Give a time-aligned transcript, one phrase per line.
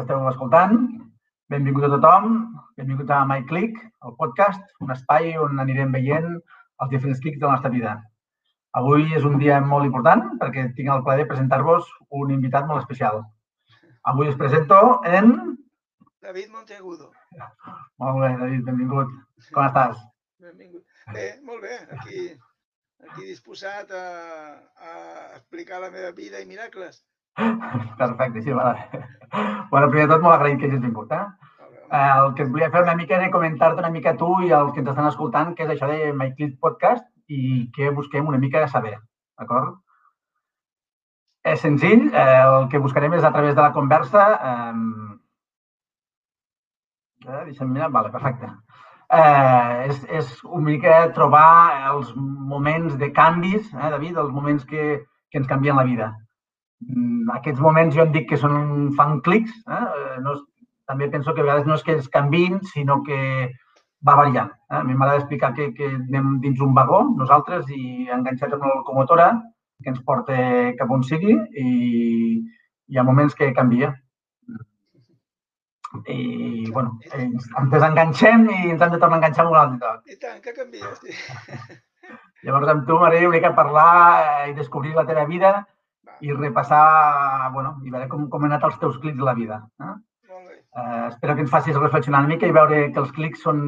[0.00, 0.76] ens esteu escoltant.
[1.50, 2.36] Benvingut a tothom,
[2.78, 7.56] benvingut a MyClick, el podcast, un espai on anirem veient els diferents clics de la
[7.56, 7.96] nostra vida.
[8.80, 11.90] Avui és un dia molt important perquè tinc el plaer de presentar-vos
[12.20, 13.24] un invitat molt especial.
[14.12, 15.34] Avui us presento en...
[16.22, 17.10] David Monteagudo.
[17.98, 19.10] Molt bé, David, benvingut.
[19.50, 19.98] Com estàs?
[20.40, 20.84] Benvingut.
[21.12, 21.80] Bé, molt bé.
[21.98, 22.28] Aquí,
[23.08, 24.06] aquí disposat a,
[24.78, 24.92] a
[25.40, 27.02] explicar la meva vida i miracles.
[27.98, 28.88] Perfecte, sí, vale.
[29.70, 31.12] Bueno, primer de tot, molt agraït que hagis vingut.
[31.14, 31.26] Eh?
[31.98, 34.82] El que et volia fer una mica era comentar-te una mica tu i els que
[34.82, 38.62] ens estan escoltant què és això de My Clip Podcast i què busquem una mica
[38.62, 38.96] de saber,
[39.38, 39.78] d'acord?
[41.52, 44.24] És senzill, eh, el que buscarem és a través de la conversa...
[44.50, 44.74] Eh,
[47.26, 48.50] eh, deixa'm mirar, vale, perfecte.
[49.10, 51.46] Eh, és, és una mica trobar
[51.92, 54.90] els moments de canvis, eh, David, els moments que,
[55.30, 56.12] que ens canvien la vida.
[56.80, 59.52] Mm, aquests moments jo en dic que són, fan clics.
[59.68, 60.20] Eh?
[60.24, 60.36] No,
[60.90, 63.20] també penso que a vegades no és que es canvin, sinó que
[64.06, 64.52] va variant.
[64.70, 64.78] Eh?
[64.80, 68.76] A mi m'agrada explicar que, que anem dins un vagó, nosaltres, i enganxats amb la
[68.78, 69.32] locomotora,
[69.82, 70.36] que ens porta
[70.78, 71.66] cap on sigui, i
[72.90, 73.92] hi ha moments que canvia.
[76.06, 79.78] I, bueno, ens, ens desenganxem i ens hem de tornar a enganxar en un altre
[79.88, 80.04] lloc.
[80.06, 81.16] I tant, que canvia, sí.
[82.46, 85.50] Llavors, amb tu m'agradaria una mica parlar i descobrir la teva vida
[86.20, 89.60] i repassar, bueno, i veure com, com han anat els teus clics de la vida.
[89.82, 89.96] Eh?
[90.70, 93.62] Eh, espero que ens facis reflexionar una mica i veure que els clics són,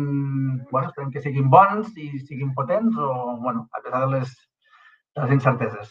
[0.71, 3.09] bueno, esperem que siguin bons i siguin potents o,
[3.43, 4.37] bueno, a pesar de les,
[5.17, 5.91] de les incerteses.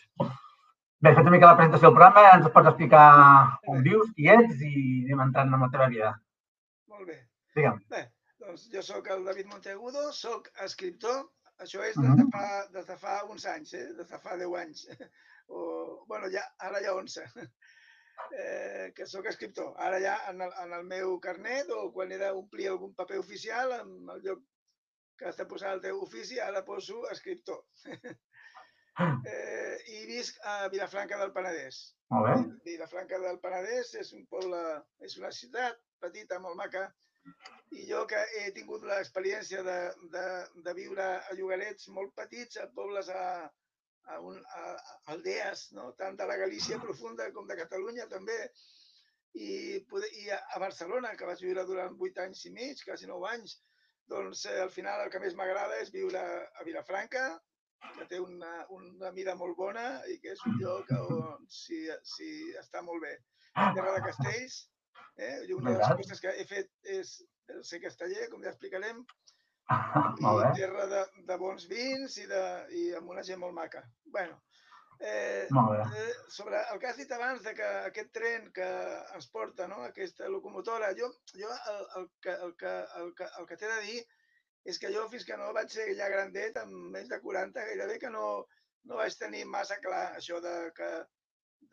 [1.02, 3.06] Bé, fet una mica la presentació del programa, ens pots explicar
[3.74, 4.72] on vius, qui ets i
[5.08, 6.14] anem entrant en la teva vida.
[6.94, 7.18] Molt bé.
[7.58, 7.80] Digue'm.
[7.92, 8.06] Bé,
[8.46, 11.24] doncs jo sóc el David Monteagudo, sóc escriptor,
[11.66, 12.46] això és des de fa,
[12.76, 13.86] des de fa uns anys, eh?
[13.98, 14.88] des de fa 10 anys.
[15.56, 15.62] o,
[16.08, 17.28] bueno, ja, ara ja 11,
[18.44, 19.74] eh, que sóc escriptor.
[19.88, 23.78] Ara ja en el, en el meu carnet o quan he d'omplir algun paper oficial,
[23.82, 24.44] en el lloc
[25.20, 27.62] que has de posar el teu ofici, ara poso escriptor.
[29.30, 31.84] eh, I visc a Vilafranca del Penedès.
[32.14, 32.40] Molt bé.
[32.72, 34.62] Vilafranca del Penedès és un poble,
[35.06, 36.88] és una ciutat petita, molt maca,
[37.72, 39.78] i jo que he tingut l'experiència de,
[40.14, 40.26] de,
[40.66, 43.26] de viure a llogarets molt petits, a pobles a,
[44.12, 45.92] a, un, a, a aldees, no?
[46.02, 48.38] tant de la Galícia profunda com de Catalunya també,
[49.34, 53.24] i, poder, i a, Barcelona, que vaig viure durant vuit anys i mig, quasi nou
[53.30, 53.56] anys,
[54.12, 57.26] doncs eh, al final el que més m'agrada és viure a Vilafranca,
[57.96, 62.30] que té una, una mida molt bona i que és un lloc on si, si
[62.60, 63.16] està molt bé.
[63.56, 64.60] Terra de Castells,
[65.18, 65.36] eh?
[65.56, 67.18] una de les coses que he fet és
[67.68, 69.04] ser casteller, com ja explicarem,
[70.22, 70.30] bé.
[70.30, 72.46] i terra de, de bons vins i, de,
[72.78, 73.84] i amb una gent molt maca.
[74.06, 74.42] bueno,
[75.00, 78.70] eh, eh, sobre el que has dit abans de que aquest tren que
[79.16, 79.82] ens porta, no?
[79.84, 83.80] aquesta locomotora, jo, jo el, el, que, el, que, el, que, el que t'he de
[83.88, 84.02] dir
[84.72, 87.98] és que jo fins que no vaig ser ja grandet, amb més de 40, gairebé
[88.04, 88.28] que no,
[88.86, 90.92] no vaig tenir massa clar això de que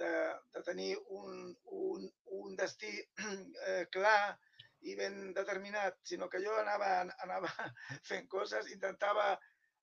[0.01, 0.13] de,
[0.55, 2.09] de tenir un, un,
[2.45, 2.93] un destí
[3.69, 4.39] eh, clar
[4.87, 6.91] i ben determinat, sinó que jo anava,
[7.25, 7.51] anava
[8.11, 9.33] fent coses, intentava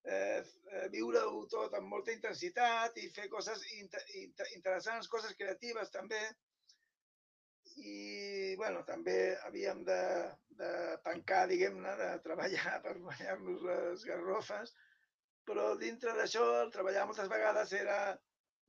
[0.06, 0.42] eh,
[0.92, 6.22] viure-ho tot amb molta intensitat i fer coses inter, inter, interessants, coses creatives també.
[7.76, 10.00] I, bueno, també havíem de,
[10.60, 10.70] de
[11.04, 14.72] pencar, diguem-ne, de treballar per guanyar-nos les garrofes,
[15.46, 17.98] però dintre d'això el treballar moltes vegades era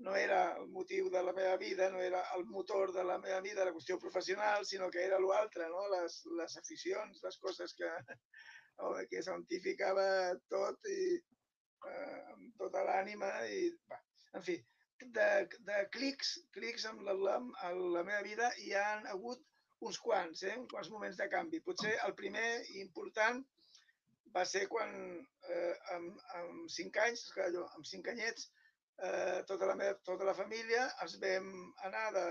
[0.06, 3.40] no era el motiu de la meva vida, no era el motor de la meva
[3.41, 5.88] vida, la qüestió professional, sinó que era l'altre, no?
[5.96, 7.90] les, les aficions, les coses que,
[9.12, 10.07] que santificava
[10.53, 14.00] tot i eh, amb tota l'ànima i, va,
[14.38, 14.57] en fi,
[15.18, 15.30] de,
[15.66, 19.41] de clics, clics amb la, amb la meva vida hi han hagut
[19.88, 20.56] uns quants, eh?
[20.57, 21.62] uns quants moments de canvi.
[21.66, 22.47] Potser el primer
[22.81, 23.44] important
[24.34, 24.94] va ser quan
[25.53, 28.50] eh, amb, amb cinc anys, clar, jo, amb cinc anyets,
[29.03, 31.52] eh, tota, la meva, tota la família ens vam
[31.90, 32.25] anar de,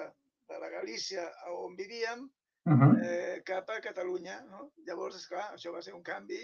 [0.51, 2.29] de la Galícia on vivíem
[2.67, 2.95] Uh -huh.
[2.99, 4.41] eh, cap a Catalunya.
[4.51, 4.73] No?
[4.87, 6.41] Llavors, esclar, això va ser un canvi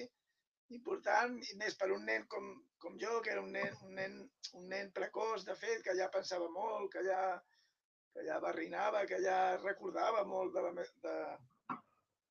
[0.76, 2.44] important, i més per un nen com,
[2.78, 4.14] com jo, que era un nen, un, nen,
[4.60, 7.22] un nen precoç, de fet, que ja pensava molt, que ja,
[8.14, 11.16] que ja barrinava, que ja recordava molt de, la, de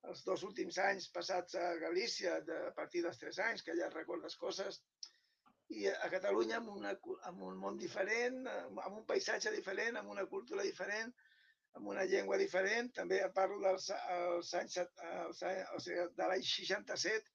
[0.10, 3.89] els dos últims anys passats a Galícia, de, a partir dels tres anys, que ja
[3.94, 4.81] recordes coses,
[5.79, 6.94] i a Catalunya amb, una,
[7.29, 11.13] amb un món diferent, amb un paisatge diferent, amb una cultura diferent,
[11.79, 12.91] amb una llengua diferent.
[12.97, 17.31] També parlo dels els anys, els anys o sigui, de l'any 67,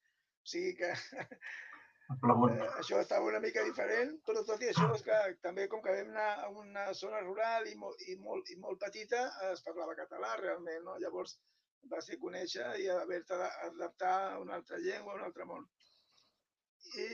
[0.46, 5.20] o sigui que eh, això estava una mica diferent, però tot i això, és que
[5.46, 8.80] també com que vam anar a una zona rural i molt, i molt, i molt
[8.84, 10.98] petita, es parlava català realment, no?
[11.02, 11.38] Llavors,
[11.90, 15.66] va ser conèixer i haver-te d'adaptar a una altra llengua, a un altre món.
[17.02, 17.06] I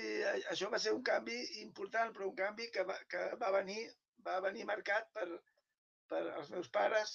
[0.53, 3.81] això va ser un canvi important, però un canvi que va, que va venir
[4.27, 5.27] va venir marcat per,
[6.11, 7.15] per els meus pares,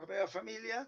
[0.00, 0.82] la meva família,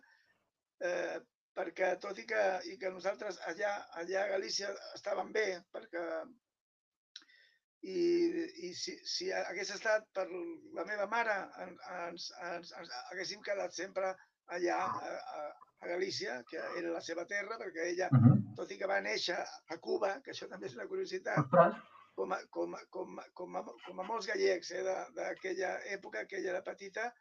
[0.89, 1.19] eh,
[1.59, 6.05] perquè tot i que, i que nosaltres allà, allà a Galícia estàvem bé, perquè
[7.85, 7.99] i,
[8.67, 11.37] i si, si hagués estat per la meva mare,
[11.67, 14.15] ens, ens, ens haguéssim quedat sempre
[14.57, 15.45] allà a, a,
[15.85, 18.39] a Galícia, que era la seva terra, perquè ella, uh -huh.
[18.57, 21.51] tot i que va néixer a Cuba, que això també és una curiositat,
[22.15, 24.83] com a, com, a, com, a, com, a, com a molts gallecs eh,
[25.17, 27.13] d'aquella època, que ella era petita,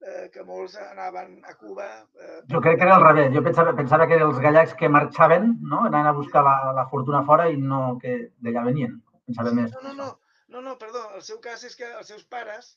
[0.00, 1.86] eh, que molts anaven a Cuba.
[2.14, 3.32] Eh, jo crec que era al revés.
[3.34, 5.84] Jo pensava, pensava que eren els gallecs que marxaven, no?
[5.84, 8.98] anaven a buscar la, la fortuna fora i no que d'allà venien.
[9.26, 9.72] Pensava sí, més.
[9.72, 10.10] No, no, no,
[10.48, 11.04] no, no, perdó.
[11.14, 12.76] El seu cas és que els seus pares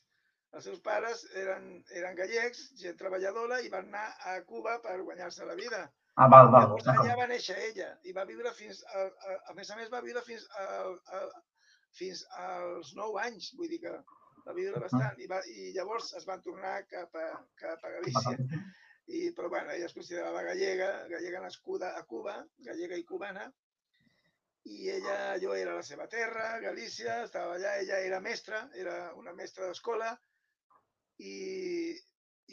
[0.58, 1.68] els seus pares eren,
[1.98, 5.82] eren gallecs, gent treballadora, i van anar a Cuba per guanyar-se la vida.
[6.20, 6.66] Ah, val, val.
[6.66, 9.88] Llavors, allà va néixer ella i va viure fins, a, a, a més a més,
[9.92, 10.66] va viure fins, a,
[11.18, 11.22] a,
[11.96, 13.94] fins als 9 anys, vull dir que
[14.44, 15.16] va viure bastant.
[15.24, 17.28] I, va, i llavors es van tornar cap a,
[17.62, 18.36] cap a Galícia.
[19.08, 22.36] I, però bueno, ella es considerava gallega, gallega nascuda a Cuba,
[22.68, 23.48] gallega i cubana,
[24.68, 29.32] i ella, jo era la seva terra, Galícia, estava allà, ella era mestra, era una
[29.34, 30.12] mestra d'escola,
[31.30, 31.94] i,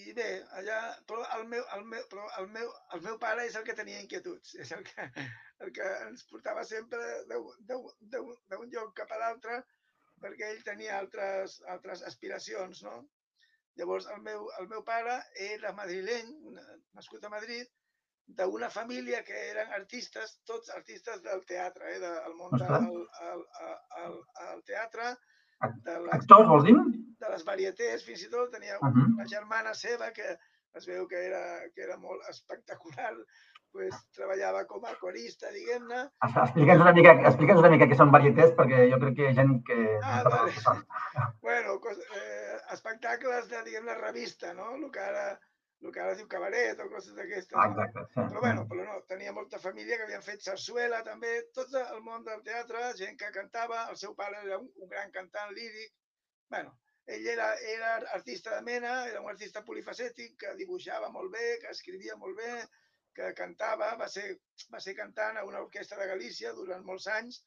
[0.04, 0.28] i bé,
[0.60, 0.80] allà,
[1.10, 4.02] però el meu, el, meu, però el, meu, el meu pare és el que tenia
[4.04, 5.08] inquietuds, és el que,
[5.66, 9.62] el que ens portava sempre d'un lloc cap a l'altre,
[10.24, 12.96] perquè ell tenia altres, altres aspiracions, no?
[13.80, 15.20] Llavors, el meu, el meu pare
[15.50, 16.32] era madrileny,
[16.98, 17.70] nascut a Madrid,
[18.40, 22.76] d'una família que eren artistes, tots artistes del teatre, eh, del món del
[23.30, 23.46] el,
[24.04, 24.18] el,
[24.48, 25.14] el teatre.
[25.60, 26.76] Actors, vols dir?
[27.20, 29.06] De les varietés, fins i tot tenia uh -huh.
[29.16, 30.38] una germana seva que
[30.80, 31.44] es veu que era,
[31.76, 33.14] que era molt espectacular,
[33.72, 36.02] pues, treballava com a corista, diguem-ne.
[36.28, 39.38] Explica'ns una, mica, explica'ns una mica què són varietés, perquè jo crec que hi ha
[39.42, 39.78] gent que...
[40.04, 40.54] Ah, no vale.
[41.42, 44.76] bueno, cos, eh, espectacles de, diguem-ne, revista, no?
[44.76, 45.28] El que ara
[45.82, 47.56] el que ara diu cabaret o coses d'aquestes.
[47.56, 48.26] Ah, exacte, sí.
[48.34, 52.26] Però bueno, però no, tenia molta família que havien fet sarsuela també, tot el món
[52.28, 55.96] del teatre, gent que cantava, el seu pare era un, un gran cantant líric.
[56.50, 56.74] bueno,
[57.14, 61.72] ell era, era artista de mena, era un artista polifacètic que dibuixava molt bé, que
[61.76, 62.54] escrivia molt bé,
[63.16, 64.28] que cantava, va ser,
[64.74, 67.42] va ser cantant a una orquestra de Galícia durant molts anys,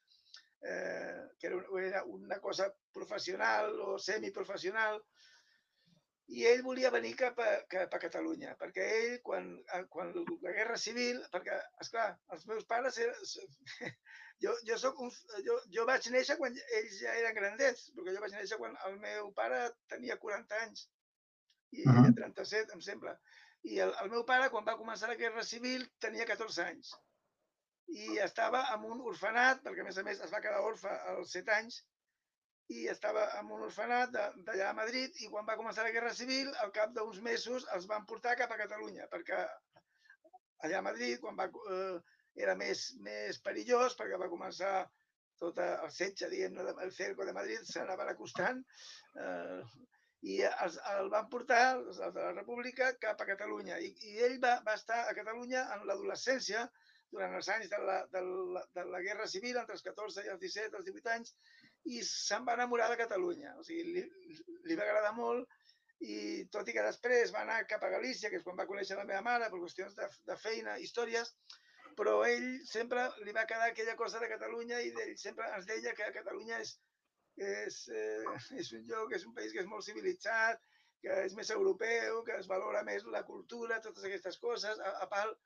[0.63, 5.01] eh, que era, era una cosa professional o semiprofessional,
[6.33, 9.51] i ell volia venir cap a, cap a Catalunya, perquè ell, quan,
[9.93, 12.07] quan la Guerra Civil, perquè, esclar,
[12.37, 13.93] els meus pares, eren,
[14.45, 15.13] jo, jo, soc un,
[15.47, 18.99] jo, jo vaig néixer quan ells ja eren grandets, perquè jo vaig néixer quan el
[19.05, 19.61] meu pare
[19.93, 20.87] tenia 40 anys,
[21.73, 22.15] i uh -huh.
[22.17, 23.17] 37, em sembla.
[23.63, 26.95] I el, el meu pare, quan va començar la Guerra Civil, tenia 14 anys.
[27.93, 31.33] I estava en un orfenat, perquè a més a més es va quedar orfe als
[31.37, 31.83] 7 anys,
[32.73, 36.51] i estava en un orfenat d'allà a Madrid i quan va començar la Guerra Civil,
[36.65, 39.45] al cap d'uns mesos els van portar cap a Catalunya perquè
[40.67, 42.01] allà a Madrid, quan va, eh,
[42.47, 44.75] era més, més perillós perquè va començar
[45.43, 48.63] tot el setge, diguem el cerco de Madrid s'anaven acostant
[49.25, 49.61] eh,
[50.31, 53.79] i els, el van portar, els de la República, cap a Catalunya.
[53.83, 56.63] I, i ell va, va estar a Catalunya en l'adolescència,
[57.13, 58.23] durant els anys de la, de,
[58.57, 61.35] la, de la Guerra Civil, entre els 14 i els 17, els 18 anys,
[61.91, 63.57] i se'n va enamorar de Catalunya.
[63.59, 65.49] O sigui, li, li va agradar molt
[66.03, 68.97] i tot i que després va anar cap a Galícia, que és quan va conèixer
[68.99, 71.31] la meva mare per qüestions de, de feina, històries,
[71.99, 75.95] però ell sempre li va quedar aquella cosa de Catalunya i ell sempre ens deia
[75.99, 76.75] que Catalunya és,
[77.37, 80.63] és, eh, és un lloc, és un país que és molt civilitzat,
[81.03, 84.79] que és més europeu, que es valora més la cultura, totes aquestes coses.
[84.79, 85.39] A, a part,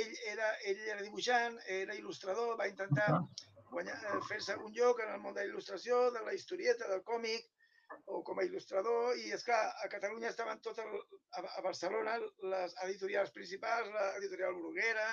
[0.00, 3.10] ell era, ell era dibuixant, era il·lustrador, va intentar
[3.72, 7.48] Eh, fer-se un lloc en el món de la il·lustració, de la historieta, del còmic,
[8.06, 10.92] o com a il·lustrador, i és clar, a Catalunya estaven tot el,
[11.38, 12.16] a, Barcelona
[12.52, 15.08] les editorials principals, l'editorial Bruguera,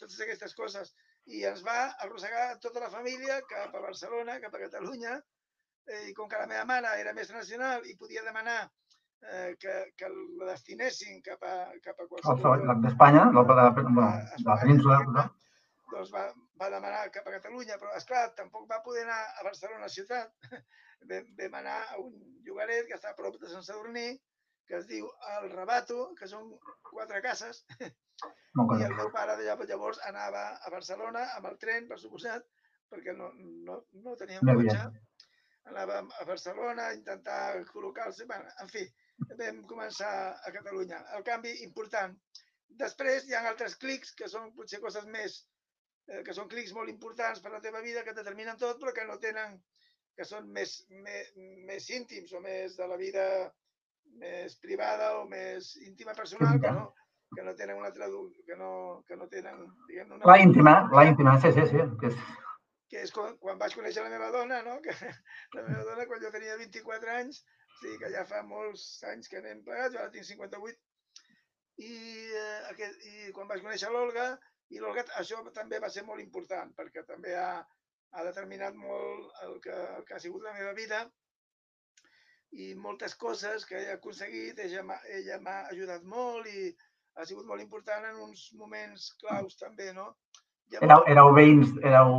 [0.00, 0.92] totes aquestes coses,
[1.30, 5.18] i ens va arrossegar tota la família cap a Barcelona, cap a Catalunya,
[5.88, 9.76] eh, i com que la meva mare era més nacional i podia demanar eh, que,
[9.98, 11.54] que la destinessin cap a,
[11.84, 12.66] cap a qualsevol...
[12.86, 14.98] D'Espanya, de, de, de, de, de la península.
[15.92, 16.26] doncs va,
[16.62, 20.32] va demanar cap a Catalunya, però esclar, tampoc va poder anar a Barcelona ciutat.
[21.10, 22.12] Vam, vam anar a un
[22.46, 24.04] llogaret que està a prop de Sant Sadurní,
[24.70, 26.52] que es diu El Rabato, que són
[26.86, 27.64] quatre cases.
[28.78, 32.46] I el meu pare de llavors anava a Barcelona amb el tren, per suposat,
[32.92, 33.32] perquè no,
[33.66, 34.86] no, no teníem cotxe.
[35.72, 37.42] Anava a Barcelona a intentar
[37.72, 38.28] col·locar-se.
[38.30, 38.86] Bueno, en fi,
[39.42, 41.02] vam començar a Catalunya.
[41.18, 42.14] El canvi important
[42.80, 45.42] després hi ha altres clics que són potser coses més,
[46.08, 48.94] eh, que són clics molt importants per a la teva vida, que determinen tot, però
[48.96, 49.58] que no tenen,
[50.16, 51.32] que són més, més,
[51.68, 53.26] més íntims o més de la vida
[54.20, 56.90] més privada o més íntima personal, que no,
[57.34, 58.72] que no tenen una traducció, que no,
[59.08, 60.28] que no tenen, diguem una...
[60.28, 61.86] La íntima, la íntima, sí, sí, sí.
[62.00, 62.22] Que és...
[62.92, 64.78] que és quan, quan vaig conèixer la meva dona, no?
[64.84, 64.92] Que
[65.56, 67.40] la meva dona, quan jo tenia 24 anys,
[67.80, 70.76] sí, que ja fa molts anys que anem plegats, jo ara tinc 58,
[71.80, 71.94] i,
[72.36, 74.26] eh, aquest, i quan vaig conèixer l'Olga,
[74.72, 74.80] i
[75.20, 77.64] això també va ser molt important, perquè també ha,
[78.12, 81.02] ha determinat molt el que, el que ha sigut la meva vida,
[82.52, 86.70] i moltes coses que he aconseguit, ella ella m'ha ajudat molt i
[87.16, 90.12] ha sigut molt important en uns moments claus també, no?
[90.72, 92.12] Ja Éreu, éreu veïns, éreu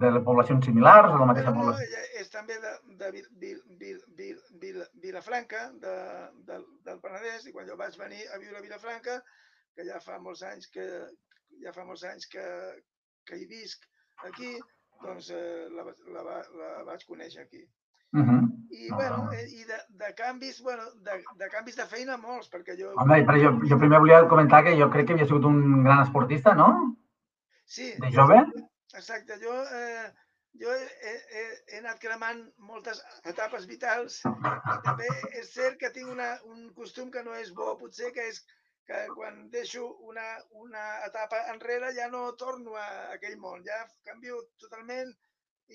[0.00, 1.88] de poblacions similars o la mateixa no, no, població?
[1.88, 2.70] ella és també de,
[3.02, 5.96] de Vil, Vil, Vil, Vil, Vil, Vilafranca, de,
[6.48, 9.18] del, del Penedès, i quan jo vaig venir a viure a Vilafranca,
[9.76, 10.86] que ja fa molts anys que,
[11.64, 12.46] ja fa molts anys que,
[13.26, 13.84] que hi visc
[14.28, 14.54] aquí,
[15.02, 16.24] doncs eh, la, la,
[16.60, 17.62] la, vaig conèixer aquí.
[18.12, 18.40] Uh -huh.
[18.70, 22.74] I, bueno, eh, i de, de canvis, bueno, de, de canvis de feina molts, perquè
[22.78, 22.92] jo...
[22.96, 26.02] Home, però jo, jo primer volia comentar que jo crec que havia sigut un gran
[26.02, 26.96] esportista, no?
[27.66, 27.94] Sí.
[28.02, 28.40] De jove?
[28.94, 29.38] Exacte.
[29.42, 30.10] Jo, eh,
[30.60, 33.02] jo he, he, he anat cremant moltes
[33.32, 37.76] etapes vitals i també és cert que tinc una, un costum que no és bo,
[37.78, 38.42] potser que és
[38.90, 40.26] que quan deixo una,
[40.64, 43.78] una etapa enrere ja no torno a aquell món, ja
[44.08, 45.12] canvio totalment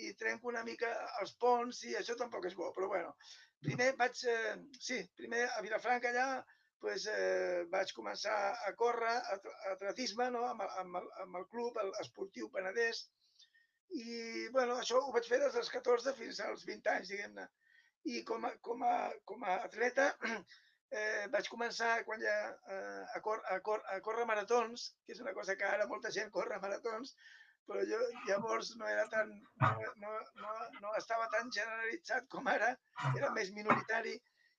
[0.04, 0.92] i trenco una mica
[1.22, 3.14] els ponts i això tampoc és bo, però bueno.
[3.64, 4.56] Primer vaig, eh,
[4.88, 6.28] sí, primer a Vilafranca allà
[6.84, 8.36] pues, eh, vaig començar
[8.68, 9.38] a córrer, a
[9.72, 10.44] atletisme, no?
[10.50, 13.06] amb, amb, el, amb el club, el esportiu Penedès,
[14.04, 17.48] i bueno, això ho vaig fer des dels 14 fins als 20 anys, diguem-ne.
[18.12, 18.96] I com a, com a,
[19.32, 20.12] com a atleta
[21.00, 22.36] eh, vaig començar quan ja,
[22.76, 26.12] eh, a, cor, a, cor, a córrer maratons, que és una cosa que ara molta
[26.18, 27.16] gent corre maratons,
[27.66, 28.00] però jo
[28.30, 29.72] llavors no era tan, no,
[30.04, 32.72] no, no, no estava tan generalitzat com ara,
[33.16, 34.16] era més minoritari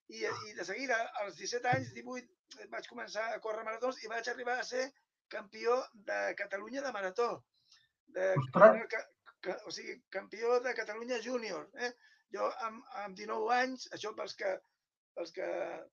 [0.09, 4.29] i, i de seguida, als 17 anys, 18, vaig començar a córrer maratons i vaig
[4.31, 4.87] arribar a ser
[5.35, 5.77] campió
[6.09, 7.29] de Catalunya de marató.
[8.17, 8.27] De,
[8.93, 9.01] que,
[9.43, 11.67] que, o sigui, campió de Catalunya júnior.
[11.87, 11.93] Eh?
[12.35, 14.53] Jo amb, amb 19 anys, això pels que
[15.17, 15.49] pels que,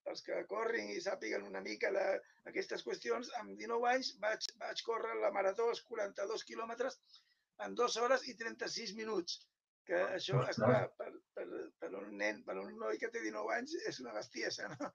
[0.05, 5.15] pels que corrin i sàpiguen una mica d'aquestes qüestions, amb 19 anys vaig, vaig córrer
[5.21, 6.99] la marató als 42 quilòmetres
[7.65, 9.41] en 2 hores i 36 minuts.
[9.83, 11.45] Que això, és clar, per, per,
[11.81, 14.91] per, un nen, per un noi que té 19 anys, és una bestiesa, no?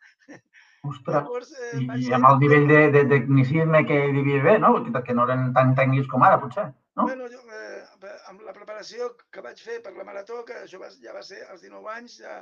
[0.88, 2.14] Ostres, Llavors, eh, i ser...
[2.16, 4.70] amb el nivell de, de tecnicisme que hi devia haver, no?
[5.04, 6.64] Que no eren tan tècnics com ara, potser,
[6.96, 7.04] no?
[7.10, 10.88] Bueno, jo, eh, amb la preparació que vaig fer per la marató, que això va,
[11.04, 12.40] ja va ser als 19 anys, ja,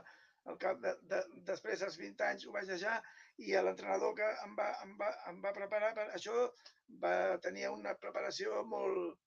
[0.50, 2.97] al cap de, de, després dels 20 anys ho vaig deixar
[3.45, 6.47] i l'entrenador que em va, em, va, em va preparar per això
[7.03, 7.15] va
[7.47, 9.19] tenir una preparació molt,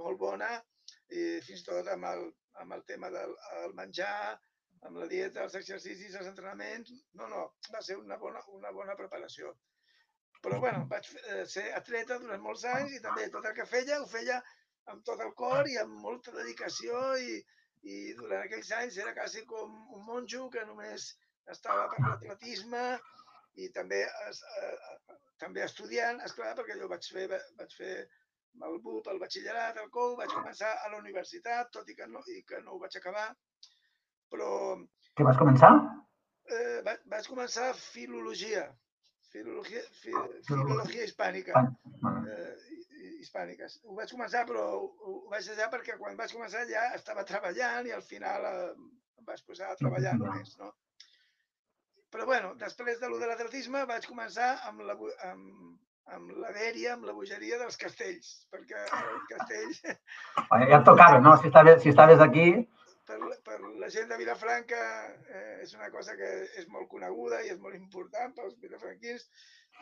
[0.00, 0.50] molt bona
[1.20, 2.26] i fins i tot amb el,
[2.64, 4.36] amb el tema del el menjar,
[4.88, 6.92] amb la dieta, els exercicis, els entrenaments.
[7.20, 7.42] No, no,
[7.74, 9.52] va ser una bona, una bona preparació.
[10.44, 14.00] Però bueno, vaig eh, ser atleta durant molts anys i també tot el que feia
[14.02, 14.40] ho feia
[14.92, 17.38] amb tot el cor i amb molta dedicació i,
[17.86, 21.10] i durant aquells anys era quasi com un monjo que només
[21.54, 22.84] estava per l'atletisme
[23.62, 27.92] i també, es, eh, també estudiant, és clar, perquè jo vaig fer, vaig fer
[28.66, 32.22] el BUP, el batxillerat, el COU, vaig començar a la universitat, tot i que no,
[32.32, 33.28] i que no ho vaig acabar,
[34.32, 34.50] però...
[35.16, 35.72] Què vas començar?
[36.46, 38.66] Eh, vaig, vaig començar filologia,
[39.32, 40.14] filologia, fi,
[40.48, 41.64] filologia hispànica.
[42.32, 42.52] Eh,
[43.26, 43.80] hispàniques.
[43.84, 47.94] Ho vaig començar, però ho, vaig deixar perquè quan vaig començar ja estava treballant i
[47.96, 48.74] al final eh,
[49.20, 50.72] em vaig posar a treballar només, no?
[52.14, 54.94] Però bueno, després de lo de l'atletisme vaig començar amb la,
[55.26, 55.74] amb,
[56.16, 59.74] amb la dèria, amb la bogeria dels castells, perquè el castell...
[60.70, 61.34] Ja et tocava, no?
[61.42, 62.48] Si estaves, si estaves aquí...
[63.06, 64.78] Per, per la gent de Vilafranca
[65.30, 69.28] eh, és una cosa que és molt coneguda i és molt important pels vilafranquins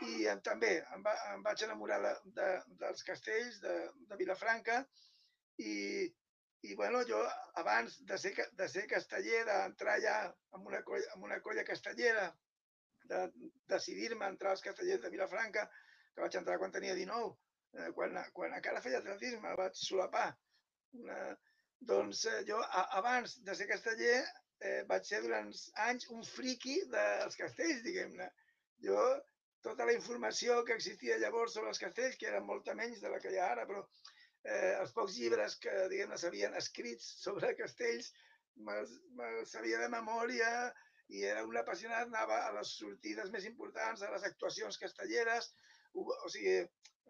[0.03, 2.51] i em, també em, va, em vaig enamorar de, de,
[2.83, 3.75] dels castells de,
[4.11, 4.81] de Vilafranca
[5.63, 5.75] i,
[6.67, 7.21] i bueno, jo
[7.63, 10.17] abans de ser, de ser casteller, d'entrar ja
[10.57, 12.29] en una, colla, en una colla castellera,
[13.11, 13.25] de
[13.71, 15.67] decidir-me a entrar als castellers de Vilafranca,
[16.15, 17.35] que vaig entrar quan tenia 19,
[17.79, 20.31] eh, quan, quan encara feia atletisme, vaig solapar.
[21.03, 21.19] Una,
[21.91, 24.23] doncs eh, jo a, abans de ser casteller
[24.65, 25.53] eh, vaig ser durant
[25.87, 28.31] anys un friqui dels castells, diguem-ne.
[28.87, 28.99] Jo
[29.65, 33.21] tota la informació que existia llavors sobre els castells, que era molta menys de la
[33.23, 38.11] que hi ha ara, però eh, els pocs llibres que, diguem-ne, s'havien escrits sobre castells,
[38.67, 40.51] me'ls me sabia de memòria
[41.15, 45.51] i era un apassionat, anava a les sortides més importants, a les actuacions castelleres,
[45.95, 46.59] o sigui,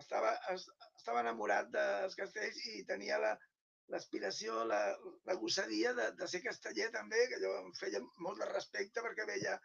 [0.02, 3.34] estava, estava enamorat dels castells i tenia la,
[3.92, 4.80] l'aspiració, la,
[5.28, 9.26] la gossadia de, de ser casteller també, que allò em feia molt de respecte perquè
[9.30, 9.58] veia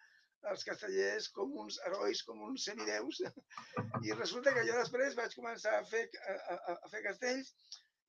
[0.52, 3.22] els castellers com uns herois, com uns semideus.
[4.08, 7.54] I resulta que jo després vaig començar a fer, a, a, a fer castells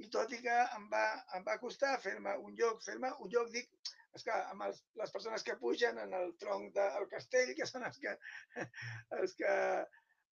[0.01, 1.07] i tot i que em va,
[1.37, 3.69] em va costar fer-me un lloc, fer-me un lloc, dic,
[4.17, 7.85] és que amb els, les persones que pugen en el tronc del castell, que són
[7.89, 8.15] els que,
[9.19, 9.55] els que,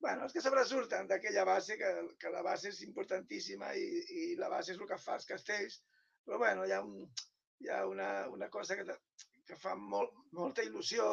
[0.04, 3.86] bueno, els que sobresurten d'aquella base, que, que la base és importantíssima i,
[4.20, 5.80] i la base és el que fa els castells,
[6.24, 7.26] però bueno, hi ha, un,
[7.64, 8.98] hi ha una, una cosa que,
[9.48, 11.12] que fa molt, molta il·lusió,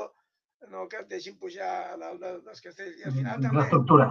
[0.71, 2.99] no que et deixin pujar a dalt de, dels castells.
[2.99, 3.61] I al final també...
[3.61, 4.07] L'estructura.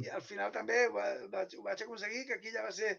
[0.00, 2.94] I al final també ho vaig, ho vaig aconseguir, que aquí ja va ser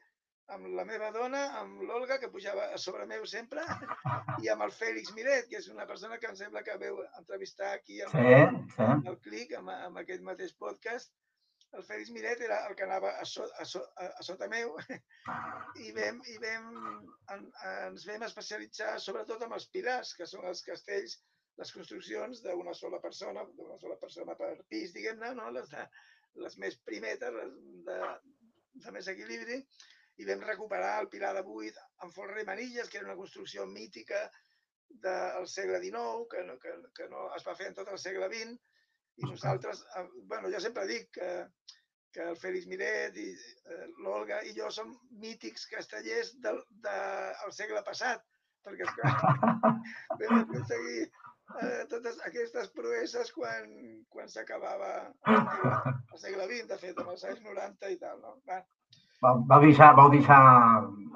[0.54, 3.64] amb la meva dona, amb l'Olga, que pujava a sobre meu sempre,
[4.46, 7.74] i amb el Fèlix Miret, que és una persona que em sembla que veu entrevistar
[7.74, 8.90] aquí amb, sí, sí.
[9.12, 11.14] el Clic, amb, amb aquest mateix podcast.
[11.76, 14.78] El Fèlix Miret era el que anava a, so, a, so, a, a sota meu
[15.84, 16.70] i, vam, i vam,
[17.34, 17.42] en,
[17.88, 21.18] ens vam especialitzar sobretot amb els pilars, que són els castells,
[21.60, 25.50] les construccions d'una sola persona, d'una sola persona per pis, diguem-ne, no?
[25.56, 25.86] les, de,
[26.46, 27.54] les més primetes, les
[27.90, 28.00] de,
[28.86, 29.62] de més equilibri,
[30.20, 33.66] i vam recuperar el Pilar de Buit amb folre i manilles, que era una construcció
[33.68, 34.22] mítica
[35.06, 38.30] del segle XIX, que no, que, que no es va fer en tot el segle
[38.32, 38.56] XX,
[39.16, 41.30] i nosaltres, eh, bueno, jo sempre dic que,
[42.16, 44.92] que el Félix Miret i eh, l'Olga i jo som
[45.24, 46.96] mítics castellers del, de,
[47.42, 48.24] del segle passat,
[48.66, 49.14] perquè esclar,
[50.20, 51.06] vam aconseguir
[51.62, 53.70] eh, totes aquestes proeses quan,
[54.12, 54.92] quan s'acabava
[55.34, 58.20] el, segle XX, de fet, amb els anys 90 i tal.
[58.24, 58.36] No?
[58.50, 58.60] Va,
[59.24, 60.40] vau, deixar, vau deixar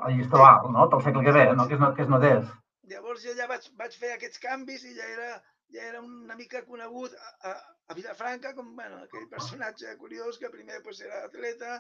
[0.08, 0.88] el llistó alt, no?
[0.92, 1.68] Pel segle que ve, no?
[1.70, 2.50] Que es, no, que es notés.
[2.90, 5.30] Llavors jo ja vaig, vaig fer aquests canvis i ja era,
[5.76, 7.56] ja era una mica conegut a, a,
[7.90, 11.78] a Vilafranca com bueno, aquell personatge curiós que primer pues, era atleta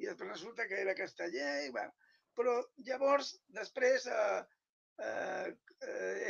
[0.00, 1.52] i després resulta que era casteller.
[1.68, 1.92] I, bueno.
[2.38, 4.40] Però llavors, després, eh,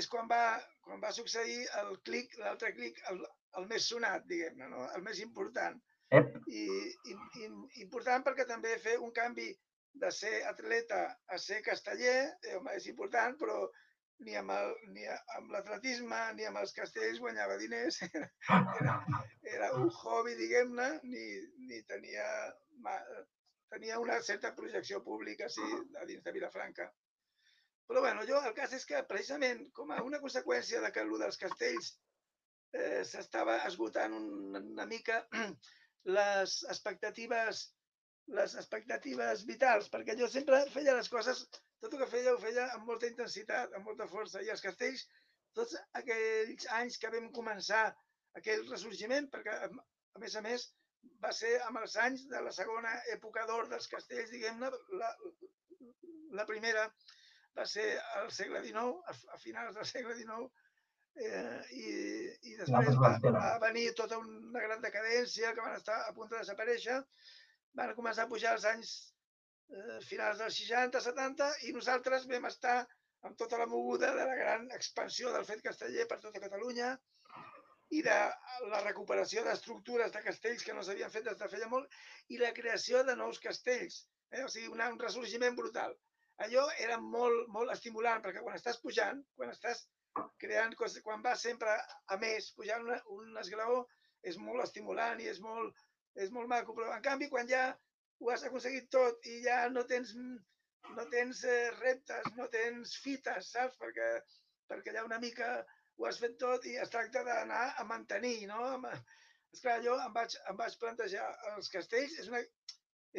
[0.01, 0.43] és quan va,
[0.87, 3.23] quan va succeir el clic, l'altre clic, el,
[3.61, 4.87] el més sonat, diguem-ne, no?
[4.97, 5.79] el més important
[6.11, 6.31] Ep.
[6.51, 6.63] I,
[7.11, 7.49] i, i
[7.85, 9.47] important perquè també fer un canvi
[10.03, 11.03] de ser atleta
[11.35, 13.61] a ser casteller eh, home, és important, però
[14.27, 18.01] ni amb, el, ni amb l'atletisme ni amb els castells guanyava diners.
[18.81, 18.97] Era,
[19.51, 21.25] era un hobby, diguem-ne, ni,
[21.69, 22.27] ni tenia,
[23.73, 25.65] tenia una certa projecció pública sí,
[26.01, 26.91] a dins de Vilafranca.
[27.91, 31.11] Però bueno, jo el cas és que precisament com a una conseqüència de que el
[31.19, 31.89] dels castells
[32.79, 35.17] eh, s'estava esgotant una mica,
[36.19, 37.65] les expectatives
[38.39, 41.43] les expectatives vitals, perquè jo sempre feia les coses,
[41.83, 45.07] tot el que feia ho feia amb molta intensitat, amb molta força, i els castells,
[45.59, 47.85] tots aquells anys que vam començar
[48.39, 50.69] aquell ressorgiment, perquè a més a més
[51.25, 54.71] va ser amb els anys de la segona època d'or dels castells, diguem-ne,
[55.03, 55.11] la,
[56.39, 56.87] la primera
[57.59, 57.87] va ser
[58.21, 60.49] al segle XIX, a, finals del segle XIX,
[61.27, 61.93] eh, i,
[62.53, 66.39] i després va, va venir tota una gran decadència que van estar a punt de
[66.39, 67.01] desaparèixer.
[67.79, 68.95] Van començar a pujar els anys
[69.71, 72.79] eh, finals dels 60, 70 i nosaltres vam estar
[73.29, 76.95] amb tota la moguda de la gran expansió del fet casteller per tota Catalunya
[77.99, 78.19] i de
[78.73, 82.01] la recuperació d'estructures de castells que no s'havien fet des de feia molt
[82.35, 84.05] i la creació de nous castells.
[84.31, 84.45] Eh?
[84.45, 85.97] O sigui, una, un ressorgiment brutal.
[86.45, 89.83] Allò era molt, molt estimulant, perquè quan estàs pujant, quan estàs
[90.43, 91.75] creant coses, quan vas sempre
[92.15, 93.83] a més, pujant una, un esglaó,
[94.31, 95.77] és molt estimulant i és molt,
[96.25, 97.65] és molt maco, però en canvi quan ja
[98.21, 100.15] ho has aconseguit tot i ja no tens,
[100.97, 103.79] no tens eh, reptes, no tens fites, saps?
[103.81, 104.11] Perquè,
[104.73, 108.61] perquè ja una mica ho has fet tot i es tracta d'anar a mantenir, no?
[109.53, 112.43] Esclar, jo em vaig, em vaig plantejar els castells, és una,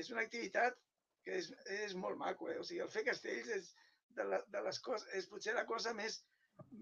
[0.01, 0.77] és una activitat
[1.25, 1.49] que és,
[1.84, 2.60] és molt maco, eh?
[2.60, 3.71] o sigui, el fer castells és
[4.17, 6.19] de, la, de les coses, és potser la cosa més,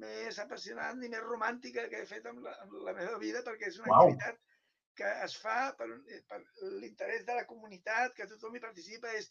[0.04, 3.70] més apassionant i més romàntica que he fet amb la, amb la meva vida perquè
[3.70, 4.08] és una wow.
[4.08, 4.40] activitat
[5.00, 5.88] que es fa per,
[6.28, 6.40] per
[6.82, 9.30] l'interès de la comunitat, que tothom hi participa, és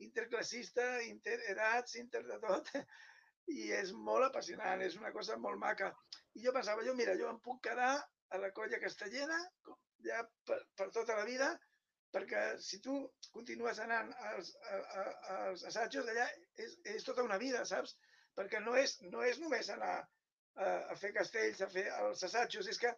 [0.00, 2.70] interclassista, interedats, inter de tot,
[3.60, 5.90] i és molt apassionant, és una cosa molt maca.
[6.38, 7.92] I jo pensava, jo, mira, jo em puc quedar
[8.30, 9.36] a la colla castellera
[10.06, 11.50] ja per, per tota la vida,
[12.14, 12.96] perquè si tu
[13.34, 14.52] continues anant als,
[15.36, 16.26] als assajos, allà
[16.64, 17.96] és, és tota una vida, saps?
[18.38, 20.04] perquè no és, no és només anar a,
[20.64, 22.92] a fer castells, a fer els assajos, és que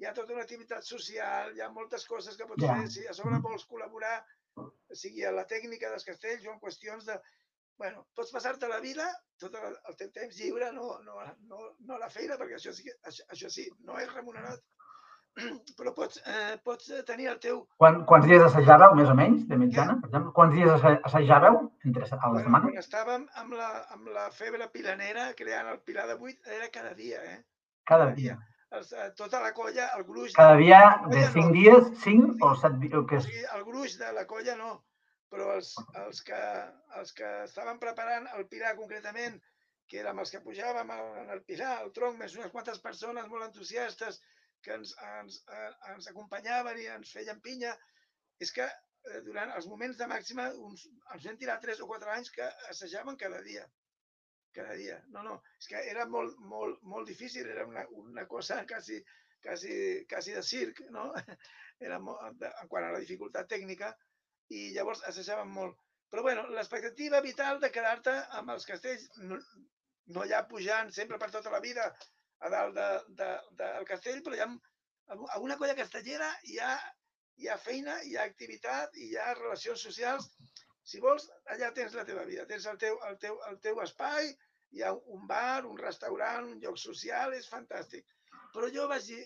[0.00, 2.80] hi ha tota una activitat social, hi ha moltes coses que pots yeah.
[2.80, 4.16] fer, si a sobre vols col·laborar,
[5.02, 7.18] sigui a la tècnica dels castells o en qüestions de...
[7.80, 9.06] bueno, pots passar-te la vida,
[9.42, 12.84] tot el, el teu temps lliure, no, no, no, no la feina, perquè això sí,
[13.10, 14.60] això, això sí, no és remunerat,
[15.78, 17.62] però pots, eh, pots tenir el teu...
[17.80, 19.94] Quan, quants dies assajàveu, més o menys, de mitjana?
[20.02, 20.32] Per exemple?
[20.36, 22.64] Quants dies assa- assajàveu entre a la Bueno, setmana?
[22.68, 26.92] quan estàvem amb la, amb la febre pilanera, creant el Pilar de 8, era cada
[26.94, 27.38] dia, eh?
[27.88, 28.36] Cada dia.
[28.72, 30.32] Els, eh, tota la colla, el gruix...
[30.36, 31.30] Cada dia de no.
[31.32, 34.54] 5 dies, 5 o 7 dies, que O és sigui, el gruix de la colla
[34.60, 34.74] no,
[35.32, 35.72] però els,
[36.04, 36.38] els, que,
[37.00, 39.40] els que estaven preparant el Pilar concretament,
[39.88, 43.28] que érem els que pujàvem al- en el Pilar, el tronc, més unes quantes persones
[43.28, 44.20] molt entusiastes
[44.64, 47.72] que ens, ens, eh, ens acompanyaven i ens feien pinya,
[48.42, 52.14] és que eh, durant els moments de màxima uns, ens vam tirar 3 o 4
[52.16, 53.66] anys que assajaven cada dia.
[54.56, 55.00] Cada dia.
[55.14, 59.00] No, no, és que era molt, molt, molt difícil, era una, una cosa quasi,
[59.42, 59.74] quasi,
[60.08, 61.10] quasi de circ, no?
[61.82, 63.88] Era molt, de, quant a la dificultat tècnica,
[64.54, 65.80] i llavors assajaven molt.
[66.12, 69.38] Però bueno, l'expectativa vital de quedar-te amb els castells, no,
[70.14, 71.88] no ja pujant sempre per tota la vida
[72.46, 72.88] a dalt de,
[73.20, 74.70] de, del castell, però amb,
[75.14, 76.72] amb amb una colla castellera hi ha,
[77.40, 80.30] hi ha feina, hi ha activitat, hi ha relacions socials.
[80.92, 84.32] Si vols, allà tens la teva vida, tens el teu, el teu, el teu espai,
[84.74, 88.08] hi ha un bar, un restaurant, un lloc social, és fantàstic.
[88.54, 89.22] Però jo vaig dir,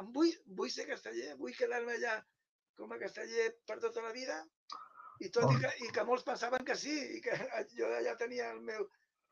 [0.00, 2.16] em vull, vull ser casteller, vull quedar-me allà
[2.78, 4.38] com a casteller per tota la vida,
[5.22, 7.36] i tot i que, i que molts pensaven que sí, i que
[7.78, 8.86] jo ja tenia el meu,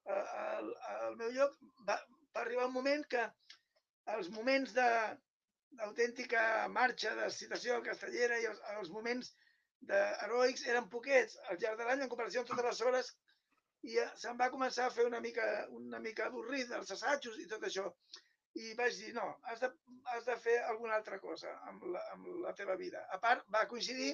[0.06, 0.24] eh,
[0.58, 1.56] el, el meu lloc,
[1.88, 1.98] va,
[2.34, 3.26] va arribar un moment que
[4.16, 4.88] els moments de
[5.80, 9.30] d'autèntica marxa, d'excitació castellera i els, els moments
[9.90, 13.12] de heroics eren poquets al llarg de l'any en comparació amb totes les hores
[13.92, 15.46] i eh, se'm va començar a fer una mica,
[15.78, 17.86] una mica avorrit dels assajos i tot això.
[18.62, 19.70] I vaig dir, no, has de,
[20.14, 23.06] has de fer alguna altra cosa amb la, amb la teva vida.
[23.16, 24.12] A part, va coincidir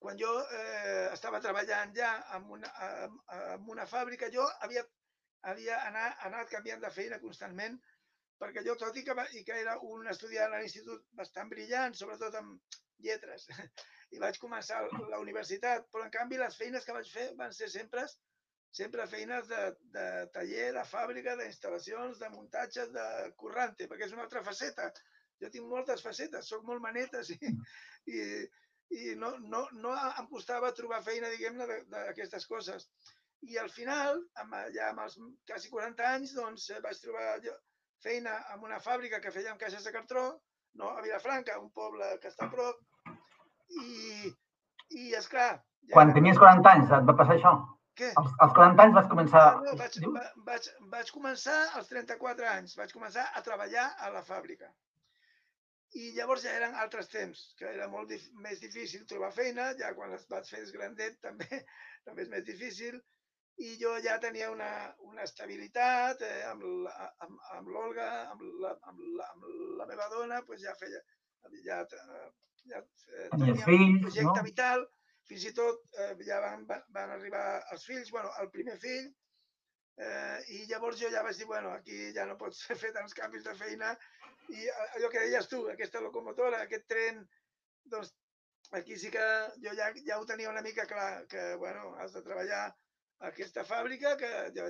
[0.00, 4.84] quan jo eh, estava treballant ja en una, en, en una fàbrica, jo havia,
[5.52, 7.78] havia anar, anat canviant de feina constantment,
[8.40, 12.36] perquè jo, tot i que, i que era un estudiant a l'institut bastant brillant, sobretot
[12.40, 13.46] amb lletres,
[14.14, 17.70] i vaig començar la universitat, però en canvi les feines que vaig fer van ser
[17.72, 18.06] sempre
[18.70, 19.60] sempre feines de,
[19.94, 23.06] de taller, de fàbrica, d'instal·lacions, de muntatges, de
[23.42, 24.90] currante, perquè és una altra faceta.
[25.42, 27.38] Jo tinc moltes facetes, sóc molt manetes i,
[28.14, 28.20] i,
[29.00, 32.86] i no, no, no em costava trobar feina, diguem-ne, d'aquestes coses.
[33.48, 35.16] I al final, amb, ja amb els
[35.48, 37.54] quasi 40 anys, doncs eh, vaig trobar jo,
[38.04, 40.24] feina en una fàbrica que fèiem caixes de cartró,
[40.80, 42.82] no, a Vilafranca, un poble que està a prop,
[43.80, 44.32] i,
[45.00, 45.50] i esclar...
[45.88, 47.54] ja Quan tenies 40 anys et va passar això?
[48.00, 48.10] Què?
[48.20, 49.42] Als, als 40 anys vas començar...
[49.48, 54.12] Ah, no, vaig, va, vaig, vaig començar als 34 anys, vaig començar a treballar a
[54.14, 54.70] la fàbrica.
[56.00, 59.90] I llavors ja eren altres temps, que era molt dif més difícil trobar feina, ja
[59.96, 61.64] quan es vaig fer grandet també,
[62.06, 63.00] també és més difícil.
[63.60, 64.70] I jo ja tenia una,
[65.04, 70.40] una estabilitat eh, amb amb amb l'Olga, amb, la, amb, la, amb la meva dona,
[70.46, 71.02] doncs ja feia,
[71.66, 72.30] ja, eh,
[72.72, 74.46] ja eh, fills, un projecte no?
[74.48, 74.86] vital,
[75.28, 77.44] fins i tot eh, ja van, van, arribar
[77.74, 79.12] els fills, bueno, el primer fill,
[80.00, 83.44] eh, i llavors jo ja vaig dir, bueno, aquí ja no pots fer tants canvis
[83.46, 83.94] de feina,
[84.50, 87.22] i allò que deies tu, aquesta locomotora, aquest tren,
[87.92, 88.16] doncs
[88.78, 89.26] aquí sí que
[89.64, 92.70] jo ja, ja ho tenia una mica clar, que, bueno, has de treballar
[93.28, 94.66] aquesta fàbrica, que jo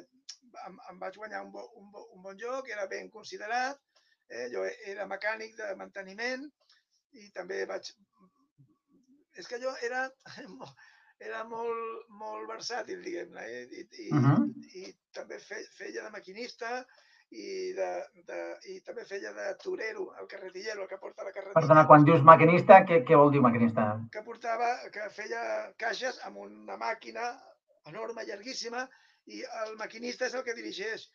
[0.67, 3.79] em, em vaig guanyar un, bo, un, bo, un bon lloc, era ben considerat,
[4.29, 6.49] eh, jo era mecànic de manteniment,
[7.13, 7.93] i també vaig...
[9.39, 10.09] És que jo era,
[11.29, 13.63] era molt, molt versàtil, diguem-ne, eh?
[13.71, 14.51] I, i, Mhm.
[14.81, 14.83] i
[15.15, 16.71] també fe, feia de maquinista
[17.31, 17.89] i, de,
[18.27, 18.39] de,
[18.73, 22.25] i també feia de torero, el carretillero, el que porta la carretilla, Perdona, quan dius
[22.27, 23.87] maquinista, què, què vol dir maquinista?
[24.13, 25.43] que portava, que feia
[25.79, 27.29] caixes amb una màquina
[27.89, 28.85] enorme, llarguíssima,
[29.31, 31.07] i el maquinista és el que dirigeix,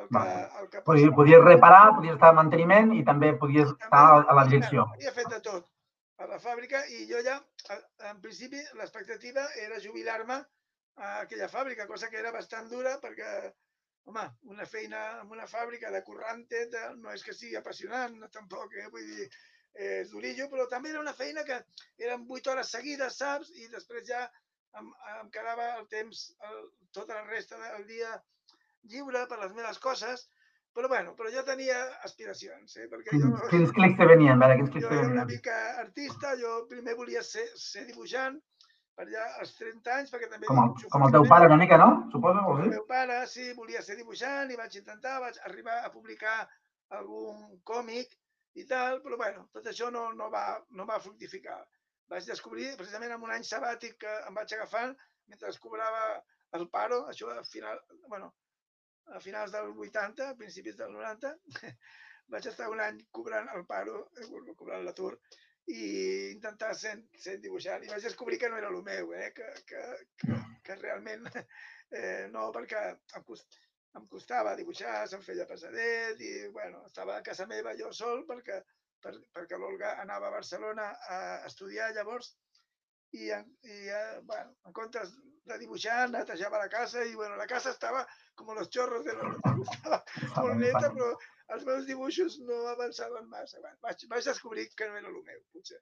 [0.00, 0.24] el que,
[0.60, 4.36] el que Podies, podies reparar, podies estar a manteniment i també podies També estar a,
[4.40, 4.86] la direcció.
[4.96, 5.70] Havia fet de tot
[6.24, 7.38] a la fàbrica i jo ja,
[8.10, 10.40] en principi, l'expectativa era jubilar-me
[10.96, 13.30] a aquella fàbrica, cosa que era bastant dura perquè,
[14.10, 16.68] home, una feina en una fàbrica de currante
[17.00, 18.86] no és que sigui apassionant, no, tampoc, eh?
[18.92, 19.28] vull dir,
[19.74, 21.58] eh, és durillo, però també era una feina que
[21.98, 23.50] eren 8 hores seguides, saps?
[23.58, 24.22] I després ja
[24.80, 28.14] em, em quedava el temps, el, tota la resta del dia
[28.92, 30.26] lliure per les meves coses,
[30.74, 32.88] però bueno, però jo tenia aspiracions, eh?
[32.90, 33.28] perquè jo...
[33.30, 34.40] Quins, quins clics te venien?
[34.42, 35.38] Veure, quins clics Jo te era una venien?
[35.38, 38.40] mica artista, jo primer volia ser, ser dibuixant
[38.98, 41.78] per allà als 30 anys, perquè també Com el, com el teu pare una mica,
[41.80, 41.88] no?
[42.12, 45.90] Suposo, Com el meu pare, sí, volia ser dibuixant i vaig intentar, vaig arribar a
[45.94, 46.36] publicar
[46.98, 48.12] algun còmic
[48.60, 50.44] i tal, però bueno, tot això no, no, va,
[50.78, 51.58] no va fructificar.
[52.12, 54.94] Vaig descobrir, precisament en un any sabàtic que em vaig agafant,
[55.32, 56.04] mentre cobrava
[56.58, 58.32] el paro, això a final, bueno,
[59.16, 61.32] a finals del 80, a principis del 90,
[62.34, 64.28] vaig estar un any cobrant el paro, eh,
[64.60, 65.14] cobrant l'atur,
[65.72, 65.84] i
[66.34, 66.94] intentar ser,
[67.26, 67.84] ser dibuixant.
[67.84, 69.30] I vaig descobrir que no era el meu, eh?
[69.36, 69.84] que, que,
[70.20, 71.24] que, que realment
[71.98, 73.58] eh, no, perquè em, cost,
[73.98, 78.60] em costava dibuixar, se'm feia pesadet i bueno, estava a casa meva jo sol perquè,
[79.04, 82.32] per, perquè l'Olga anava a Barcelona a estudiar llavors
[83.14, 85.12] i, i eh, bueno, en comptes
[85.48, 88.02] de dibuixar, netejava la casa i bueno, la casa estava
[88.34, 89.28] com los chorros de la
[89.76, 90.00] estava
[90.40, 91.10] molt neta, però
[91.56, 93.60] els meus dibuixos no avançaven massa.
[93.60, 95.80] Bueno, vaig, vaig descobrir que no era el meu, potser.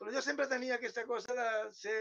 [0.00, 1.48] Però jo sempre tenia aquesta cosa de
[1.82, 2.00] ser...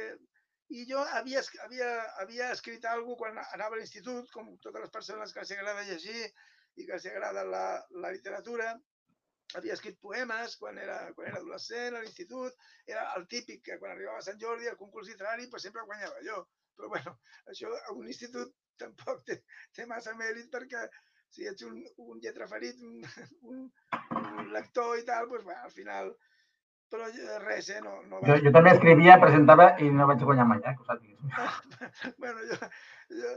[0.77, 1.89] I jo havia, havia,
[2.21, 6.25] havia escrit alguna quan anava a l'institut, com totes les persones que els agrada llegir
[6.75, 7.61] i que els agrada la,
[8.03, 8.73] la literatura,
[9.55, 12.55] havia escrit poemes quan era, quan era adolescent a l'institut,
[12.85, 16.23] era el típic que quan arribava a Sant Jordi al concurs literari pues sempre guanyava
[16.27, 16.43] jo.
[16.77, 17.15] Però bueno,
[17.51, 19.39] això a un institut tampoc té,
[19.73, 20.83] té massa mèrit perquè
[21.33, 22.99] si ets un, un lletraferit, un,
[23.53, 23.63] un,
[24.21, 26.17] un lector i tal, doncs, bueno, al final...
[26.93, 27.07] Però
[27.43, 27.81] res, eh?
[27.83, 28.27] No, no va...
[28.29, 30.73] jo, jo també escrivia, presentava i no vaig guanyar mai, eh?
[30.77, 31.17] Que ho sàpigues.
[32.23, 32.69] bueno, jo,
[33.19, 33.33] jo,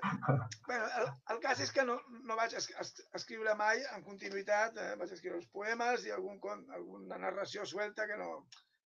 [0.68, 4.78] bueno, el, el cas és que no, no vaig es, es, escriure mai en continuïtat,
[4.78, 4.94] eh?
[5.02, 6.38] vaig escriure els poemes i algun
[6.78, 8.30] alguna narració suelta que no,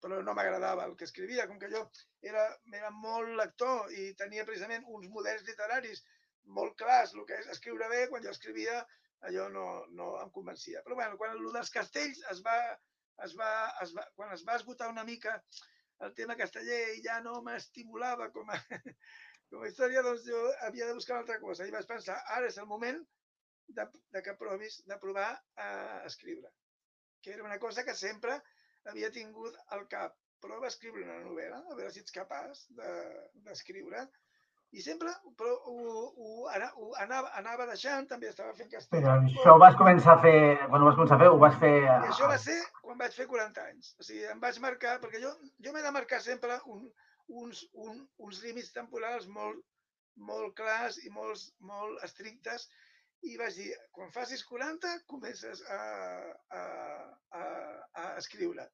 [0.03, 1.83] però no m'agradava el que escrivia, com que jo
[2.31, 2.47] era,
[2.79, 6.03] era molt lector i tenia precisament uns models literaris
[6.57, 8.81] molt clars el que és escriure bé, quan jo escrivia
[9.27, 10.81] allò no, no em convencia.
[10.83, 12.57] Però bueno, quan el dels castells es va,
[13.25, 13.51] es va,
[13.85, 15.37] es va, quan es va esgotar una mica
[16.05, 18.57] el tema casteller ja no m'estimulava com a,
[19.51, 21.67] com a història, doncs jo havia de buscar una altra cosa.
[21.67, 22.99] I vaig pensar, ara és el moment
[23.77, 25.29] de, de que provis de provar
[25.67, 25.69] a
[26.09, 26.51] escriure.
[27.23, 28.39] Que era una cosa que sempre
[28.91, 30.17] havia tingut al cap.
[30.43, 34.03] Prova a escriure una novel·la, a veure si ets capaç d'escriure.
[34.03, 34.32] De,
[34.73, 35.73] i sempre però ho,
[36.17, 39.03] ho, ho anava, anava deixant, també estava fent castell.
[39.03, 40.37] Però això ho vas començar a fer,
[40.69, 41.73] quan ho vas començar a fer, ho vas fer...
[41.83, 43.91] I això va ser quan vaig fer 40 anys.
[43.99, 45.33] O sigui, em vaig marcar, perquè jo,
[45.65, 46.87] jo m'he de marcar sempre un,
[47.43, 49.61] uns, un, uns límits temporals molt,
[50.29, 52.67] molt clars i molt, molt estrictes
[53.23, 55.81] i vaig dir, quan facis 40 comences a,
[56.57, 56.63] a,
[57.39, 57.43] a,
[58.01, 58.65] a escriure.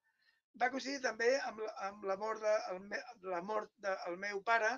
[0.60, 4.72] Va coincidir també amb, amb la mort, de, el, la mort del meu pare,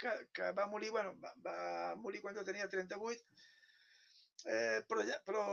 [0.00, 3.44] que, que va morir, bueno, va, va morir quan jo tenia 38,
[4.46, 5.44] eh, però, ja, però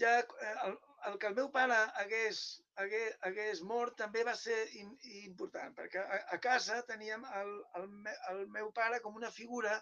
[0.00, 0.76] ja eh, el,
[1.10, 2.40] el que el meu pare hagués,
[2.82, 4.92] hagués, hagués mort també va ser in,
[5.24, 7.90] important, perquè a, a casa teníem el, el,
[8.32, 9.78] el meu pare com una figura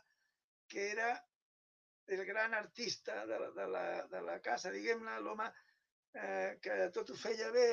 [0.68, 1.10] que era
[2.06, 5.46] el gran artista de la, de la, de la casa, diguem-ne, l'home
[6.14, 7.68] eh, que tot ho feia bé,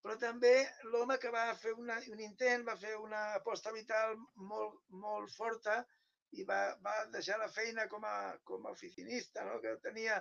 [0.00, 0.52] però també
[0.92, 4.16] l'home que va fer una, un intent, va fer una aposta vital
[4.50, 5.80] molt, molt forta
[6.38, 8.14] i va, va deixar la feina com a,
[8.46, 9.58] com a oficinista, no?
[9.60, 10.20] que tenia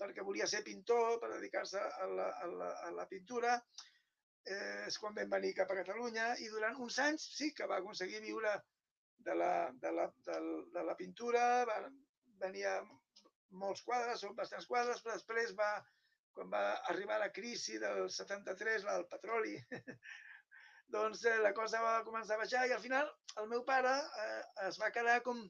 [0.00, 3.58] perquè volia ser pintor, per dedicar-se a, la, a, la, a la pintura.
[4.48, 7.76] Eh, és quan vam venir cap a Catalunya i durant uns anys sí que va
[7.82, 8.54] aconseguir viure
[9.26, 10.38] de la, de la, de,
[10.72, 11.76] de la pintura, va,
[12.40, 12.78] venia
[13.62, 15.68] molts quadres, són bastants quadres, però després va,
[16.34, 19.56] quan va arribar la crisi del 73, la del petroli,
[20.94, 23.10] doncs eh, la cosa va començar a baixar i al final
[23.42, 23.92] el meu pare
[24.24, 25.42] eh, es va quedar com,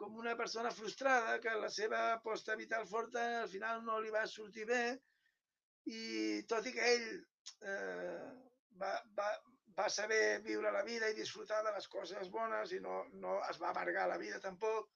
[0.00, 4.24] com una persona frustrada que la seva aposta vital forta al final no li va
[4.30, 4.84] sortir bé
[5.92, 8.30] i tot i que ell eh,
[8.80, 9.28] va, va,
[9.78, 13.60] va saber viure la vida i disfrutar de les coses bones i no, no es
[13.60, 14.88] va amargar la vida tampoc,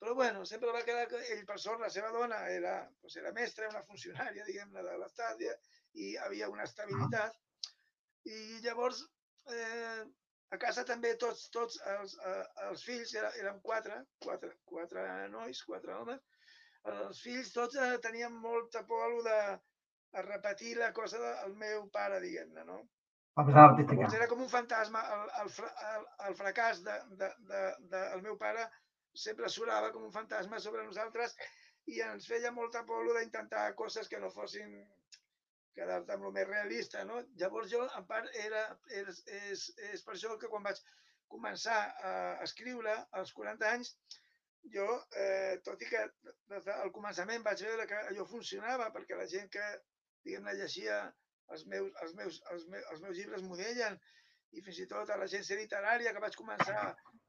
[0.00, 3.34] però bueno, sempre va quedar que ell, per sort, la seva dona era, doncs era
[3.36, 7.36] mestra, una funcionària, diguem-ne, de l'Estat, i hi havia una estabilitat.
[8.32, 9.02] I llavors,
[9.52, 10.04] eh,
[10.56, 15.62] a casa també tots, tots els, eh, els fills, era, érem quatre, quatre, quatre nois,
[15.68, 16.24] quatre homes,
[16.94, 19.40] els fills tots eh, tenien molta por de
[20.12, 22.80] a repetir la cosa del meu pare, diguem-ne, no?
[24.00, 25.50] Llavors era com un fantasma, el, el,
[25.90, 27.60] el, el fracàs de, de, de,
[27.92, 28.64] de, del meu pare
[29.14, 31.36] sempre surava com un fantasma sobre nosaltres
[31.90, 34.74] i ens feia molta por d'intentar coses que no fossin
[35.74, 37.20] quedar-te amb el més realista, no?
[37.40, 38.64] Llavors jo, en part, era,
[39.02, 40.80] és, és, és per això que quan vaig
[41.30, 41.78] començar
[42.10, 42.12] a
[42.46, 43.92] escriure als 40 anys,
[44.74, 46.02] jo, eh, tot i que
[46.52, 49.66] des del començament vaig veure que allò funcionava, perquè la gent que,
[50.26, 50.98] diguem-ne, llegia
[51.54, 53.96] els meus, els, meus, els, meus, els meus llibres m'ho deien,
[54.58, 56.82] i fins i tot a l'agència literària que vaig començar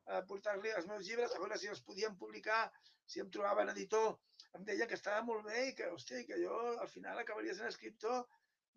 [0.08, 2.64] a portar-li els meus llibres, a veure si els podien publicar,
[3.06, 4.16] si em trobaven editor,
[4.58, 7.70] em deien que estava molt bé i que, hòstia, que jo al final acabaria sent
[7.70, 8.26] escriptor,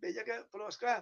[0.03, 0.99] veia que, però esclar,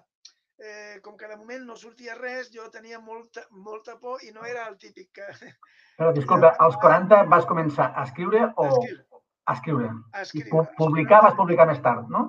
[0.58, 4.46] eh, com que de moment no sortia res, jo tenia molta, molta por i no
[4.48, 5.28] era el típic que...
[5.98, 8.66] Però disculpa, als 40 vas començar a escriure o...
[8.66, 9.02] A escriure.
[9.44, 9.90] A escriure.
[10.12, 10.48] A escriure.
[10.48, 12.22] I pu publicar vas publicar més tard, no?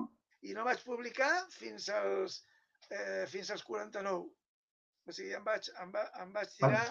[0.44, 2.42] I no vaig publicar fins als,
[2.90, 4.26] eh, fins als 49.
[5.04, 6.84] O sigui, em vaig, em, va, em vaig tirar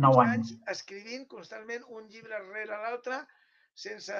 [0.00, 0.54] 9 anys.
[0.54, 3.20] anys escrivint constantment un llibre rere l'altre
[3.80, 4.16] sense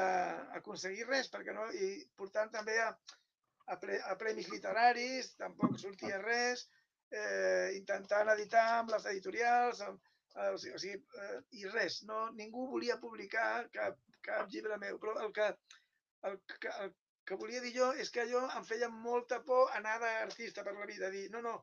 [0.56, 2.90] aconseguir res, perquè no, i portant també a,
[3.66, 6.66] a, pre, a premis literaris, tampoc sortia res,
[7.10, 10.00] eh, intentant editar amb les editorials, amb,
[10.36, 14.78] eh, o sigui, o sigui eh, i res, no, ningú volia publicar cap, cap llibre
[14.82, 15.50] meu, però el que,
[16.30, 16.94] el, que, el
[17.26, 20.88] que volia dir jo és que jo em feia molta por anar d'artista per la
[20.88, 21.58] vida, dir, no, no,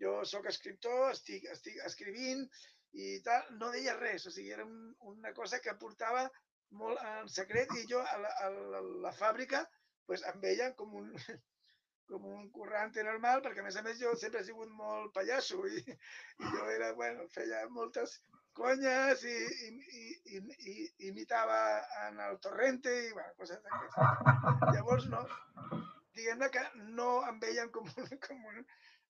[0.00, 2.44] jo sóc escriptor, estic, estic escrivint
[2.92, 6.26] i tal, no deia res, o sigui, era un, una cosa que portava
[6.80, 9.66] molt en secret i jo a la, a la, a la fàbrica
[10.06, 11.12] pues, em veien com un,
[12.10, 15.60] com un currante normal, perquè a més a més jo sempre he sigut molt pallasso
[15.66, 15.82] i,
[16.42, 18.18] i jo era, bueno, feia moltes
[18.56, 20.04] conyes i, i,
[20.36, 20.40] i,
[20.72, 20.76] i,
[21.10, 21.58] imitava
[22.06, 24.72] en el torrente i, bueno, coses d'aquestes.
[24.72, 25.26] Llavors, no,
[26.18, 26.64] diguem-ne que
[26.98, 28.64] no em veien com un, com un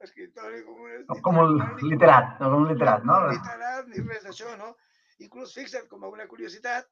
[0.07, 1.07] escriptor i com un...
[1.29, 3.23] Com un literat, no com un literat, no?
[3.25, 4.75] No literat ni res d'això, no?
[5.25, 6.88] Inclús, fixa't, com a una curiositat,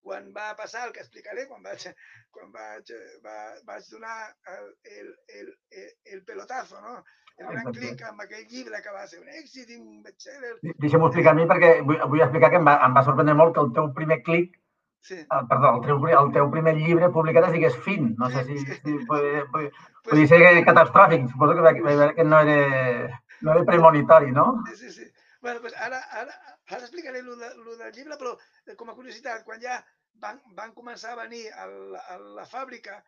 [0.00, 1.90] quan va passar el que explicaré, quan vaig,
[2.32, 2.92] quan vaig,
[3.24, 4.14] va, vaig donar
[4.54, 4.70] el,
[5.00, 5.50] el,
[5.82, 7.02] el, el pelotazo, no?
[7.40, 10.52] el gran clic amb aquell llibre que va ser un èxit i un bestseller.
[10.84, 13.54] Deixa'm-ho explicar a mi perquè vull, vull explicar que em va, em va sorprendre molt
[13.56, 14.59] que el teu primer clic,
[15.00, 15.16] Sí.
[15.16, 18.14] el, perdó, el teu, el teu primer llibre publicat es digués Fin.
[18.18, 19.72] No sé si, si Pues,
[20.04, 21.28] podia ser catastròfic.
[21.30, 24.62] Suposo que, que no era, no era premonitori, no?
[24.68, 25.10] sí, sí, sí.
[25.40, 26.34] Bueno, pues ara, ara,
[26.68, 28.34] ara explicaré lo, de, lo del llibre, però
[28.66, 29.78] eh, com a curiositat, quan ja
[30.20, 32.98] van, van començar a venir a la, a la fàbrica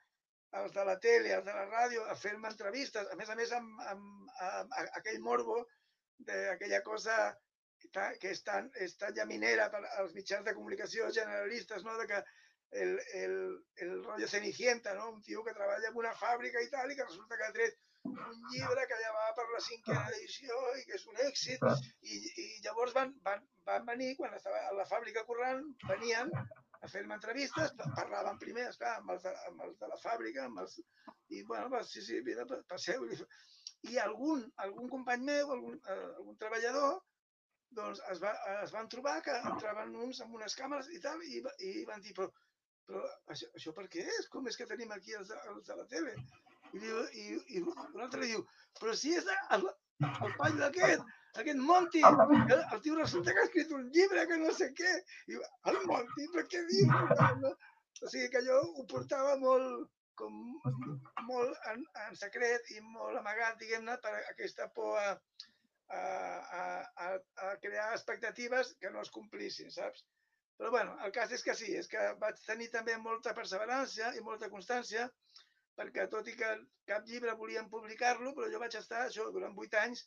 [0.60, 3.52] els de la tele, els de la ràdio, a fer-me entrevistes, a més a més
[3.56, 5.60] amb, amb, amb, amb aquell morbo
[6.24, 7.18] d'aquella cosa
[7.90, 11.96] que, és tan, és tan llaminera per als mitjans de comunicació generalistes, no?
[11.98, 12.22] de que
[12.82, 13.34] el, el,
[13.84, 15.10] el rotllo Cenicienta, no?
[15.12, 17.78] un tio que treballa en una fàbrica i tal, i que resulta que ha tret
[18.04, 21.60] un llibre que ja va per la cinquena edició i que és un èxit,
[22.02, 26.32] i, i llavors van, van, van venir, quan estava a la fàbrica currant, venien
[26.82, 30.48] a fer-me entrevistes, pa- parlaven primer, esclar, amb els, de, amb els de la fàbrica,
[30.48, 30.80] amb els,
[31.30, 33.06] i bueno, va, sí, sí, vine, pa- passeu.
[33.92, 36.98] I algun, algun company meu, algun, eh, algun treballador,
[37.76, 38.32] doncs es, va,
[38.62, 42.14] es van trobar que entraven uns amb unes càmeres i tal, i, i van dir,
[42.18, 42.28] però,
[42.88, 43.04] però
[43.34, 44.28] això, això per què és?
[44.32, 46.14] Com és que tenim aquí els, els de la tele?
[46.72, 47.24] I, diu, i,
[47.56, 48.44] i un altre diu,
[48.80, 49.66] però si és el,
[50.10, 52.02] el pany d'aquest, aquest Monty,
[52.48, 54.92] que el tio resulta que ha escrit un llibre que no sé què.
[55.32, 55.38] I
[55.72, 56.92] el Monty, però què diu?
[57.42, 57.52] No?
[58.02, 60.38] O sigui que jo ho portava molt, com,
[61.28, 65.12] molt en, en secret i molt amagat, diguem-ne, per aquesta por a,
[65.92, 66.02] a,
[66.62, 66.64] a,
[67.06, 67.08] a,
[67.48, 70.04] a crear expectatives que no es complissin, saps?
[70.56, 74.24] Però bueno, el cas és que sí, és que vaig tenir també molta perseverança i
[74.24, 75.08] molta constància,
[75.78, 76.50] perquè tot i que
[76.88, 80.04] cap llibre volien publicar-lo, però jo vaig estar això durant vuit anys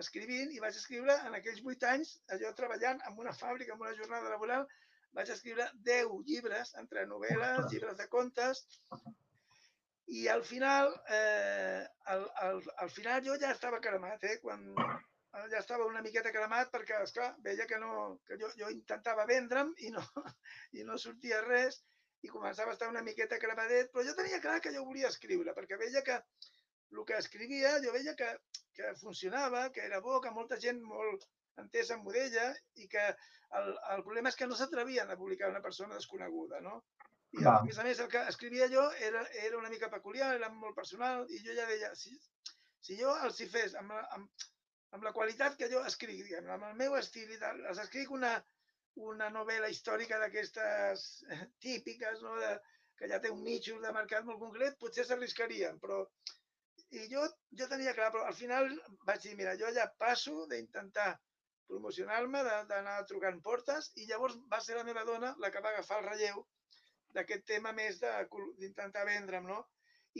[0.00, 3.94] escrivint i vaig escriure en aquells vuit anys, allò treballant en una fàbrica, en una
[3.98, 4.66] jornada laboral,
[5.16, 8.64] vaig escriure 10 llibres, entre novel·les, llibres de contes,
[10.18, 14.38] i al final, eh, al, al, al final jo ja estava cremat, eh?
[14.42, 14.64] Quan
[15.32, 19.72] ja estava una miqueta cremat perquè, esclar, veia que, no, que jo, jo intentava vendre'm
[19.86, 20.02] i no,
[20.78, 21.80] i no sortia res
[22.22, 25.54] i començava a estar una miqueta cremadet, però jo tenia clar que jo volia escriure,
[25.56, 26.18] perquè veia que
[26.92, 28.28] el que escrivia, jo veia que,
[28.76, 31.24] que funcionava, que era bo, que molta gent molt
[31.62, 32.44] entesa en budella
[32.84, 33.06] i que
[33.58, 36.82] el, el problema és que no s'atrevien a publicar una persona desconeguda, no?
[37.32, 40.50] I a més a més el que escrivia jo era, era una mica peculiar, era
[40.52, 42.12] molt personal i jo ja deia, si,
[42.84, 44.50] si jo els hi fes amb, amb,
[44.92, 48.10] amb la qualitat que jo escric, diguem, amb el meu estil i tal, els escric
[48.12, 48.32] una,
[49.08, 51.06] una novel·la històrica d'aquestes
[51.64, 52.36] típiques, no?
[52.40, 52.52] de,
[52.98, 56.04] que ja té un nicho de mercat molt concret, potser s'arriscarien, però...
[56.92, 57.22] I jo,
[57.56, 58.66] jo tenia clar, però al final
[59.08, 61.14] vaig dir, mira, jo ja passo d'intentar
[61.70, 65.70] promocionar-me, de- d'anar trucant portes, i llavors va ser la meva dona la que va
[65.72, 66.42] agafar el relleu
[67.16, 67.96] d'aquest tema més
[68.60, 69.62] d'intentar vendre'm, no?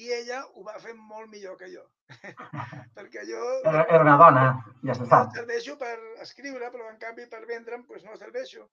[0.01, 1.85] I ella ho va fer molt millor que jo.
[2.97, 4.47] Perquè jo Era, era una dona,
[4.83, 8.69] ja se no serveixo per escriure, però en canvi per vendre'm doncs no serveixo.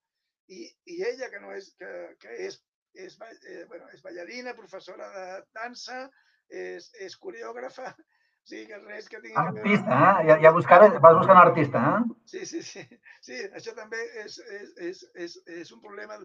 [0.49, 1.89] I, i ella, que no és, que,
[2.21, 2.57] que és,
[2.97, 6.07] és, eh, bueno, és ballarina, professora de dansa,
[6.49, 9.37] és, és coreògrafa, o sigui que res que tingui.
[9.37, 10.27] Artista, eh?
[10.31, 12.17] Ja, ja buscaves, vas buscar un artista, eh?
[12.33, 12.85] Sí, sí, sí.
[13.21, 16.17] Sí, això també és, és, és, és, és un problema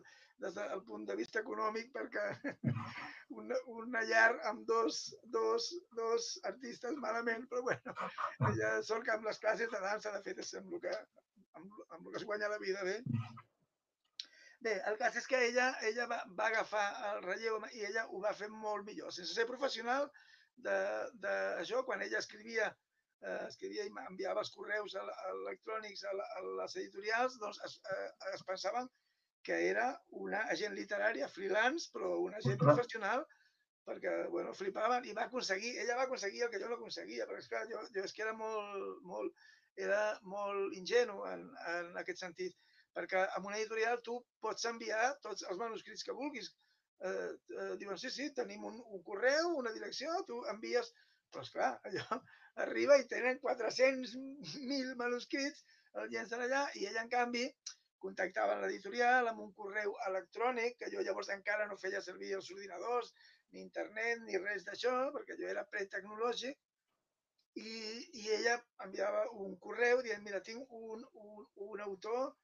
[0.43, 2.24] des del punt de vista econòmic perquè
[3.41, 5.01] una, una llar amb dos,
[5.37, 7.95] dos, dos artistes malament, però bueno,
[8.51, 10.95] ella sol que amb les classes de dansa, de fet, és amb el que,
[11.61, 12.99] amb, amb el que es guanya la vida bé.
[14.64, 18.20] Bé, el cas és que ella, ella va, va agafar el relleu i ella ho
[18.22, 19.12] va fer molt millor.
[19.12, 20.09] Sense ser professional,
[20.64, 22.70] d'això, quan ella escrivia,
[23.20, 28.47] eh, escrivia i enviava els correus electrònics a, a les editorials, doncs es, eh, es
[28.49, 28.89] pensaven
[29.47, 29.86] que era
[30.24, 33.24] una agent literària freelance, però una agent professional,
[33.84, 37.45] perquè, bueno, flipaven i va aconseguir, ella va aconseguir el que jo no aconseguia, perquè,
[37.45, 39.47] esclar, jo, jo és que era molt, molt,
[39.86, 40.03] era
[40.34, 42.57] molt ingenu en, en aquest sentit,
[42.97, 46.51] perquè amb una editorial tu pots enviar tots els manuscrits que vulguis,
[47.05, 50.95] eh, eh, diuen, sí, sí, tenim un, un correu, una direcció, tu envies...
[51.34, 52.20] Però, esclar, allò
[52.62, 55.64] arriba i tenen 400.000 manuscrits,
[56.01, 57.49] el llencen allà, i ella, en canvi,
[58.05, 63.12] contactava l'editorial amb un correu electrònic, que jo llavors encara no feia servir els ordinadors,
[63.52, 66.59] ni internet, ni res d'això, perquè jo era pretecnològic,
[67.55, 67.74] i,
[68.20, 72.34] i ella enviava un correu dient, mira, tinc un, un, un autor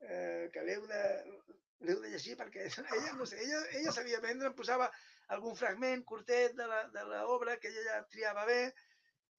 [0.00, 1.02] eh, que l'heu de,
[1.86, 2.66] l'heu de llegir perquè
[2.98, 4.90] ella, no sé, ella, ella sabia vendre, em posava
[5.36, 8.60] algun fragment curtet de l'obra que ella ja triava bé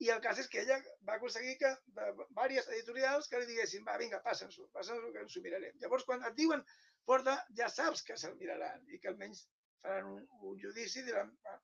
[0.05, 0.77] i el cas és que ella
[1.07, 5.35] va aconseguir que de diverses editorials que li diguessin, va, vinga, passa'ns-ho, passa'ns-ho que ens
[5.35, 5.75] ho mirarem.
[5.81, 6.63] Llavors, quan et diuen
[7.09, 9.43] porta, ja saps que se'l miraran i que almenys
[9.83, 11.57] faran un, un judici, diran, va.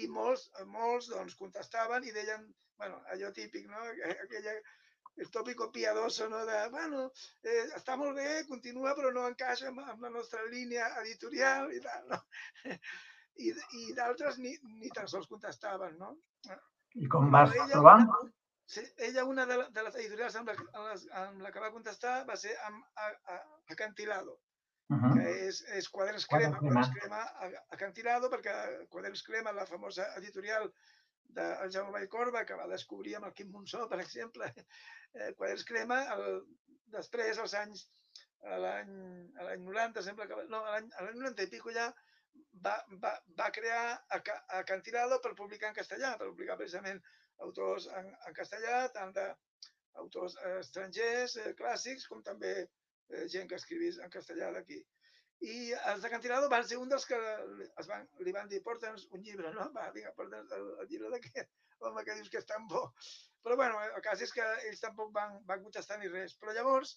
[0.00, 3.86] i molts, molts doncs, contestaven i deien, bueno, allò típic, no?
[4.26, 4.58] Aquella,
[5.16, 6.42] el tòpico piadoso, no?
[6.48, 7.06] de, bueno,
[7.42, 11.82] eh, està molt bé, continua, però no encaixa amb, amb la nostra línia editorial i
[11.86, 12.22] tal, no?
[13.46, 16.14] I, i d'altres ni, ni tan sols contestaven, no?
[16.96, 17.98] I com vas ella, trobar?
[18.66, 21.72] Sí, ella, una de, de les editorials amb la, amb, les, amb la que va
[21.74, 23.38] contestar va ser amb a, a,
[23.74, 24.38] Acantilado,
[24.90, 25.12] uh -huh.
[25.14, 27.22] que és, és Quaderns Crema, Quaderns Crema
[27.76, 30.72] Acantilado, perquè Quaderns Crema, la famosa editorial
[31.36, 34.52] del Jaume Vallcorba, que va descobrir amb el Quim Monsó, per exemple,
[35.14, 36.42] eh, Quaderns Crema, el,
[36.98, 37.86] després, als anys,
[38.42, 41.92] a l'any 90, sembla que, no, a l'any 90 i pico ja,
[42.66, 43.82] va, va, va crear
[44.16, 44.20] a,
[44.58, 47.00] a Cantilado per publicar en castellà, per publicar precisament
[47.46, 54.00] autors en, en castellà, tant d'autors estrangers, eh, clàssics, com també eh, gent que escrivís
[54.02, 54.80] en castellà d'aquí.
[55.44, 55.56] I
[55.92, 57.18] els de Cantilado van ser un dels que
[57.82, 59.68] es van, li van dir, porta'ns un llibre, no?
[59.74, 61.52] Va, vinga, porta'ns el, el llibre d'aquest
[61.84, 62.86] home que dius que és tan bo.
[63.44, 66.34] Però bueno, el cas és que ells tampoc van, van contestar ni res.
[66.40, 66.96] Però llavors,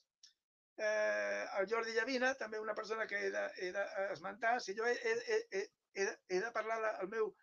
[0.80, 5.38] eh, el Jordi Llavina, també una persona que he d'esmentar, de, si jo he, he,
[5.60, 5.64] he,
[5.94, 7.34] he, he de parlar del meu,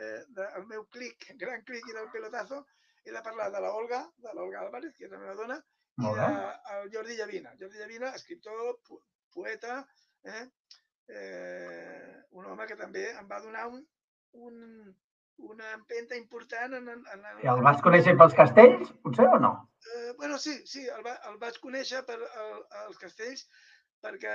[0.00, 2.62] eh, del meu clic, gran clic i del pelotazo,
[3.04, 5.58] he de parlar de la Olga, de l'Olga Álvarez, que és la meva dona,
[5.96, 7.52] i del Jordi Llavina.
[7.60, 8.80] Jordi Llavina, escriptor,
[9.32, 9.78] poeta,
[10.24, 10.46] eh?
[11.08, 13.84] Eh, un home que també em va donar un,
[14.46, 14.56] un,
[15.38, 19.52] una empenta important en, en, en I el vas conèixer pels castells, potser, o no?
[19.94, 23.46] Eh, bueno, sí, sí, el, va, el vaig conèixer per el, els castells
[24.02, 24.34] perquè,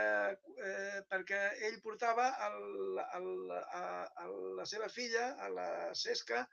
[0.67, 3.83] eh, perquè ell portava el, el, a,
[4.23, 4.27] a
[4.59, 6.45] la seva filla, a la Cesca,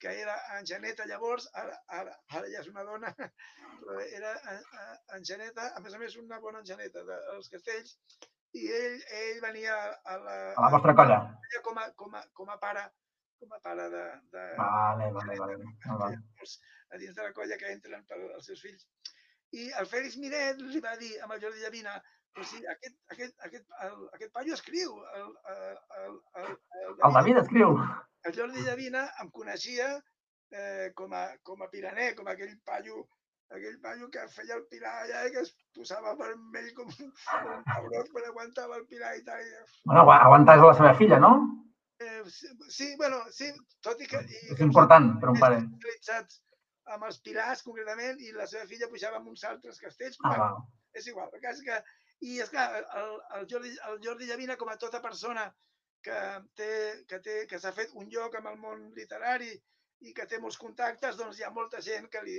[0.00, 3.12] que era Anjaneta llavors, ara, ara, ara ja és una dona,
[3.80, 4.34] però era
[5.16, 7.96] Anjaneta, a més a més una bona Anjaneta dels castells,
[8.54, 11.22] i ell, ell venia a la, a la vostra colla.
[11.64, 12.84] Com a, com a, com a pare
[13.44, 14.04] com a pare de...
[14.34, 15.58] de vale, vale, vale.
[16.02, 16.18] vale.
[16.90, 18.88] A dins de la colla que entren per als seus fills.
[19.54, 21.94] I el Fèlix Miret li va dir amb el Jordi Llavina
[22.34, 24.96] però si aquest, aquest, aquest, el, aquest paio escriu.
[25.18, 25.60] El, el,
[26.00, 26.48] el, el,
[26.82, 27.76] el, el David escriu.
[28.26, 33.04] El Jordi Llavina em coneixia eh, com, a, com a piraner, com aquell paio
[33.54, 37.60] aquell paio que feia el pilar allà i que es posava vermell com, com un
[37.68, 39.44] cabró quan aguantava el pilar i tal.
[39.84, 41.34] Bueno, aguantaves la seva filla, no?
[42.02, 43.50] Eh, sí, sí, bueno, sí,
[43.84, 44.20] tot i que...
[44.24, 45.60] I, és important per un pare.
[45.84, 46.40] Realitzats
[46.94, 50.18] amb els pilars, concretament, i la seva filla pujava amb uns altres castells.
[50.22, 50.64] Ah, bueno,
[50.94, 51.78] és igual, el cas que...
[52.24, 52.66] I, és clar,
[52.98, 55.48] el, el, Jordi, el Jordi Llavina, com a tota persona
[56.04, 56.18] que
[56.58, 56.70] té
[57.08, 59.50] que té que s'ha fet un lloc amb el món literari
[60.04, 62.38] i que té molts contactes, doncs hi ha molta gent que li,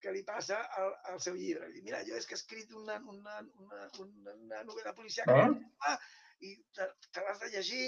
[0.00, 1.68] que li passa al, al seu llibre.
[1.74, 5.48] Diu, mira, jo és que he escrit una, una, una, una, una novel·la policial eh?
[5.90, 5.98] ah,
[6.48, 7.84] i te, te l'has de llegir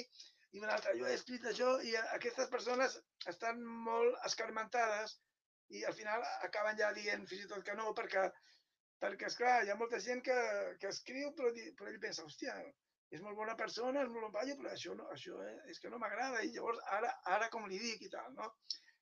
[0.53, 2.99] i una altra, jo he escrit això i aquestes persones
[3.33, 5.17] estan molt escarmentades
[5.73, 8.27] i al final acaben ja dient fins i tot que no, perquè,
[9.05, 10.39] perquè esclar, hi ha molta gent que,
[10.83, 12.57] que escriu però, però ell pensa, hòstia,
[13.13, 15.93] és molt bona persona, és molt bon paio, però això, no, això eh, és que
[15.93, 18.53] no m'agrada i llavors ara, ara com li dic i tal, no?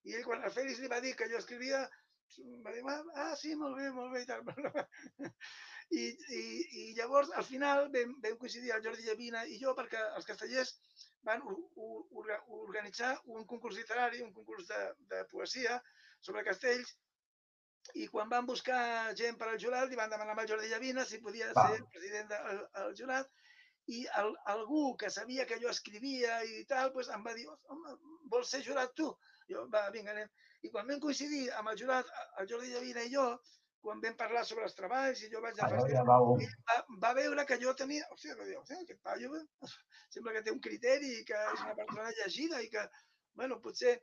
[0.07, 1.83] I ell quan el Fèlix li va dir que jo escrivia,
[2.65, 2.83] va dir,
[3.25, 4.47] ah, sí, molt bé, molt bé i tal.
[6.01, 6.03] I,
[6.39, 6.43] i,
[6.81, 10.77] i llavors, al final, vam, vam coincidir el Jordi Llavina i jo perquè els castellers
[11.29, 14.81] van organitzar un concurs literari, un concurs de,
[15.13, 15.81] de poesia
[16.21, 16.97] sobre castells
[18.01, 18.81] i quan van buscar
[19.19, 21.69] gent per al jurat li van demanar al Jordi Llavina si podia Va.
[21.69, 23.31] ser president del el jurat
[23.91, 27.95] i el, algú que sabia que jo escrivia i tal, pues em va dir, home,
[28.33, 29.09] vols ser jurat tu?
[29.51, 30.29] Jo, va, vinga, anem.
[30.63, 33.25] I quan vam coincidir amb el jurat, el Jordi Llavina i jo,
[33.85, 35.87] quan vam parlar sobre els treballs i jo vaig Ah, vau...
[35.89, 38.07] ell va, va veure que jo tenia...
[38.15, 39.45] Hòstia, va dir, hòstia, aquest paio eh,
[40.17, 42.85] sembla que té un criteri i que és una persona llegida i que,
[43.41, 43.97] bueno, potser...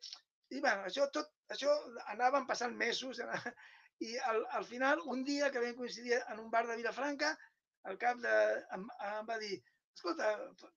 [0.56, 1.72] I bueno, això tot, això
[2.14, 3.54] anaven passant mesos anava-
[4.08, 7.34] i al, al final, un dia que vam coincidir en un bar de Vilafranca,
[7.92, 8.36] al cap de...
[8.78, 9.58] em, em va dir,
[9.98, 10.30] escolta,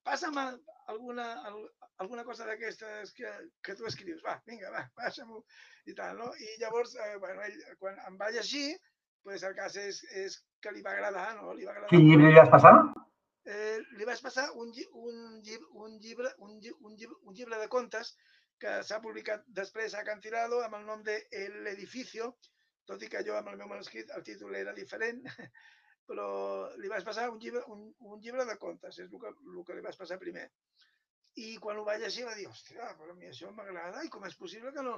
[0.07, 1.69] passa'm alguna, al-
[2.03, 3.31] alguna cosa d'aquestes que,
[3.63, 4.21] que tu escrius.
[4.27, 5.41] Va, vinga, va, passa-m'ho
[5.91, 6.31] i tal, no?
[6.35, 8.67] I llavors, eh, bueno, ell, quan em va llegir,
[9.23, 11.53] pues el cas és, és que li va agradar, no?
[11.53, 11.89] Li va agradar.
[11.93, 12.73] Quin llibre li vas passar?
[13.45, 17.57] Eh, li vaig passar un, un, lli- un, llibre, un, lli- un, llibre, un llibre
[17.61, 18.15] de contes
[18.61, 22.35] que s'ha publicat després a Cantilado amb el nom de El Edificio,
[22.85, 25.23] tot i que jo amb el meu manuscrit el títol era diferent,
[26.11, 26.27] però
[26.81, 29.77] li vaig passar un llibre, un, un llibre de contes, és el que, el que
[29.79, 30.45] li vaig passar primer.
[31.41, 34.25] I quan ho va llegir va dir, hòstia, però a mi això m'agrada i com
[34.27, 34.97] és possible que no,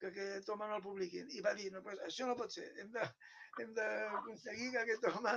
[0.00, 1.28] que aquest home no el publiquin.
[1.38, 3.08] I va dir, no, pues, això no pot ser, hem de-
[3.66, 5.34] hem d'aconseguir que aquest home,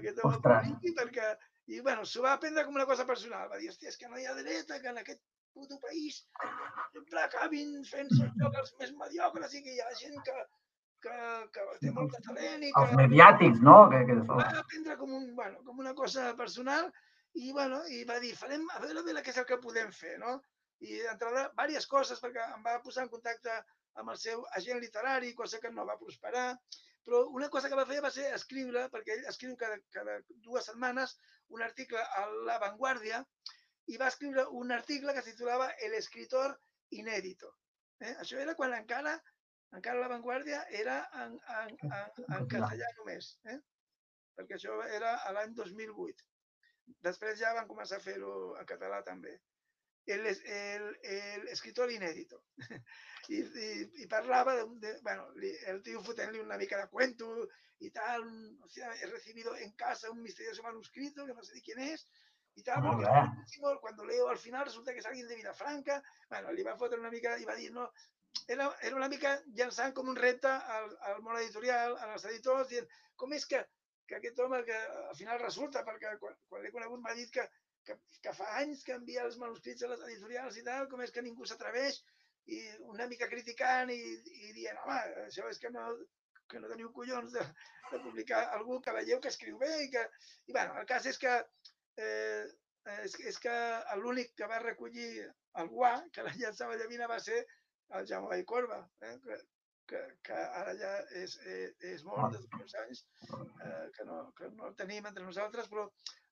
[0.00, 1.32] aquest home publiqui perquè...
[1.70, 3.44] I bueno, s'ho va prendre com una cosa personal.
[3.50, 5.20] Va dir, hòstia, és que no hi ha dreta, que en aquest
[5.54, 6.16] puto país
[6.94, 10.34] sempre acabin fent-se els jocs els més mediocres i que hi ha gent que,
[11.06, 11.14] que,
[11.54, 13.76] que té molt de talent i Els que mediàtics, no?
[13.92, 16.90] Que, que va prendre com, un, bueno, com una cosa personal
[17.34, 19.92] i, bueno, i va dir, farem, a veure, a veure què és el que podem
[19.94, 20.38] fer, no?
[20.80, 23.58] I d'entrada, diverses coses, perquè em va posar en contacte
[24.00, 26.46] amb el seu agent literari, cosa que no va prosperar,
[27.06, 30.68] però una cosa que va fer va ser escriure, perquè ell escriu cada, cada dues
[30.70, 31.16] setmanes
[31.56, 33.24] un article a La Vanguardia
[33.90, 36.56] i va escriure un article que es titulava El escritor
[37.02, 37.54] inédito.
[38.00, 38.14] Eh?
[38.22, 39.16] Això era quan encara,
[39.78, 43.34] encara La Vanguardia era en, en, en, en castellà només.
[43.44, 43.58] Eh?
[44.40, 46.26] perquè això era a l'any 2008.
[47.06, 49.36] Després ja van començar a fer-ho en català també.
[50.06, 52.42] El, el, el escritor inédito.
[53.28, 53.66] I, i,
[54.02, 55.28] i parlava de, de bueno,
[55.70, 57.28] el tío fotent-li una mica de cuento
[57.78, 58.24] y tal,
[58.62, 62.08] o sea, he recibido en casa un misterioso manuscrito que no sé de quién es
[62.54, 66.02] y tal, Molt porque buenísimo, cuando leo al final resulta que es alguien de Vilafranca,
[66.28, 67.86] bueno, li va fotre una mica i va dir, no,
[68.48, 72.88] era, era una mica llançant com un repte al, al món editorial, als editors, dient,
[73.16, 73.62] com és que,
[74.10, 74.76] que aquest home que
[75.06, 77.46] al final resulta, perquè quan, quan l'he conegut m'ha dit que,
[77.86, 81.12] que, que fa anys que envia els manuscrits a les editorials i tal, com és
[81.14, 82.00] que ningú s'atreveix
[82.56, 82.60] i
[82.92, 84.00] una mica criticant i,
[84.46, 85.86] i dient, home, això és que no,
[86.50, 87.44] que no teniu collons de,
[87.92, 90.02] de publicar algú que veieu que escriu bé i que...
[90.50, 91.36] I bueno, el cas és que
[92.06, 92.44] eh,
[93.04, 93.54] és, és que
[94.02, 95.10] l'únic que va recollir
[95.62, 97.44] el guà, que la llançava llavina, va ser
[97.98, 99.16] el Jaume Vallcorba, eh?
[99.90, 104.50] Que, que, ara ja és, és, és mort des d'uns anys, eh, que, no, que
[104.56, 105.88] no el tenim entre nosaltres, però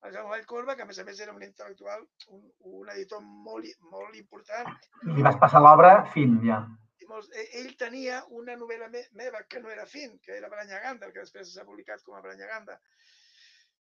[0.06, 2.04] el Jaume Vallcorba, que a més a més era un intel·lectual,
[2.36, 2.44] un,
[2.78, 4.70] un editor molt, i- molt important,
[5.16, 6.60] Li vas passar l'obra fin, ja.
[7.02, 10.48] i molts, e- ell tenia una novel·la me meva que no era fin, que era
[10.52, 12.78] Branyaganda, que després s'ha publicat com a Branyaganda.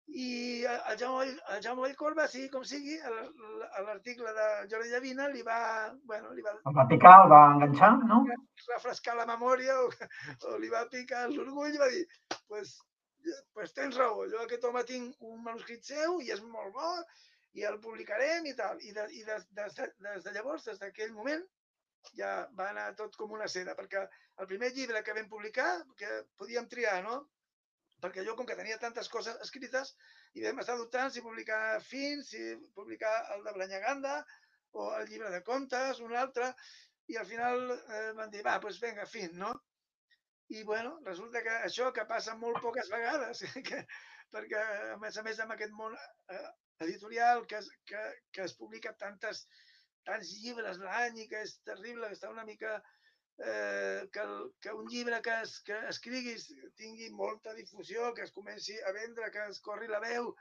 [0.08, 5.28] I el Jaume, Vall- el Jaume Vallcorba, sigui com sigui, a l'article de Jordi Llavina
[5.30, 5.58] li va,
[6.12, 8.22] bueno, li va El va picar, el va enganxar, no?
[8.70, 9.90] refrescar la memòria o,
[10.52, 12.06] o li va picar l'orgull i va dir,
[12.48, 12.78] pues,
[13.54, 16.94] pues tens raó, jo aquest home tinc un manuscrit seu i és molt bo
[17.60, 18.80] i el publicarem i tal.
[18.82, 21.44] I, de, i des, des, de, des de llavors, des d'aquell moment,
[22.16, 24.04] ja va anar tot com una seda, perquè
[24.40, 27.26] el primer llibre que vam publicar, que podíem triar, no?
[28.04, 29.94] Perquè jo, com que tenia tantes coses escrites,
[30.38, 32.44] i vam estar dubtant si publicar fins, si
[32.78, 34.20] publicar el de Branyaganda
[34.78, 36.52] o el llibre de contes, un altre,
[37.08, 39.54] i al final eh, van dir, va, doncs vinga, fin, no?
[40.54, 43.82] I bueno, resulta que això que passa molt poques vegades, que,
[44.36, 44.62] perquè
[44.94, 46.44] a més a més amb aquest món eh,
[46.86, 48.04] editorial que es, que,
[48.36, 49.46] que es publica tantes,
[50.08, 52.78] tants llibres l'any i que és terrible, que està una mica
[53.40, 58.32] eh, que, el, que un llibre que, es, que escriguis tingui molta difusió, que es
[58.34, 60.32] comenci a vendre, que es corri la veu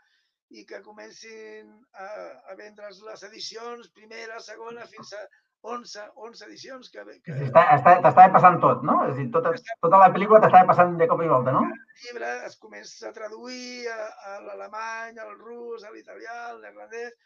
[0.54, 2.06] i que comencin a,
[2.52, 5.24] a vendre's les edicions, primera, segona, fins a
[5.66, 9.00] 11, 11 edicions que, que Està- està- T'estava passant tot, no?
[9.08, 9.50] És a dir, tota,
[9.82, 11.64] tota la pel·lícula t'estava passant de cop i volta, no?
[11.66, 13.96] el llibre es comença a traduir a,
[14.30, 17.16] a l'alemany, al rus, a l'italià, al neerlandès,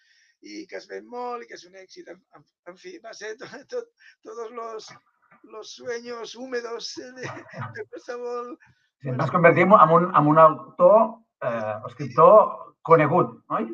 [0.41, 2.09] i que es ven molt i que és un èxit.
[2.15, 3.91] En, en, en fi, va ser tot, tot,
[4.25, 4.89] tots los,
[5.43, 8.59] los sueños húmedos de, de qualsevol...
[9.01, 13.65] Sí, et vas convertir en un, en un, autor, eh, escriptor conegut, oi?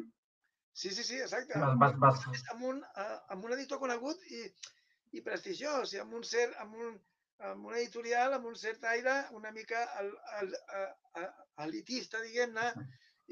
[0.73, 1.59] Sí, sí, sí, exacte.
[1.59, 2.45] Vas, vas, vas...
[2.53, 4.45] amb un, eh, amb un editor conegut i,
[5.19, 6.95] i prestigiós, i amb un cert, amb un,
[7.51, 10.85] amb un editorial, amb un cert aire una mica al, al, a,
[11.23, 11.27] a,
[11.67, 12.69] elitista, diguem-ne,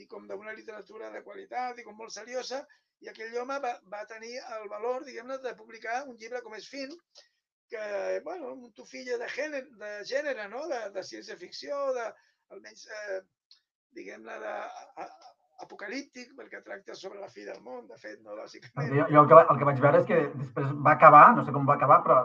[0.02, 2.64] i com d'una literatura de qualitat i com molt seriosa,
[3.04, 6.66] i aquell home va, va tenir el valor, diguem-ne, de publicar un llibre com és
[6.72, 6.90] Fin,
[7.70, 10.66] que bueno, un tufillo de gènere, de gènere no?
[10.70, 12.08] de, de ciència-ficció, de,
[12.54, 13.20] almenys, eh,
[13.94, 14.38] diguem-ne,
[15.64, 18.90] apocalíptic, perquè tracta sobre la fi del món, de fet, no, bàsicament.
[18.90, 21.54] Jo, jo el, que, el que vaig veure és que després va acabar, no sé
[21.54, 22.18] com va acabar, però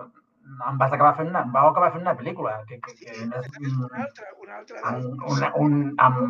[0.49, 2.55] em vas acabar fent una, vau acabar fent una pel·lícula.
[2.69, 3.27] Que, que, que Sí,
[3.69, 4.81] és una altra, una altra.
[4.89, 5.75] amb, un, un,
[6.05, 6.21] amb,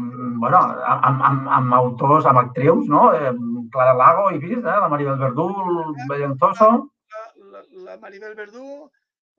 [0.43, 0.59] bueno,
[0.97, 3.05] amb, amb, amb autors, amb actrius, no?
[3.15, 3.31] Eh,
[3.73, 4.79] Clara Lago i vist, eh?
[4.83, 6.71] la Maribel Verdú, el Bellenzoso,
[7.15, 8.89] la, la, la Maribel Verdú,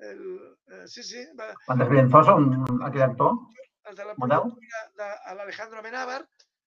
[0.09, 0.23] el,
[0.73, 3.35] eh, sí, sí, va, l'Andrés Bellenzoso, un, aquell actor.
[3.91, 6.21] els de la productora de l'Alejandro Menábar,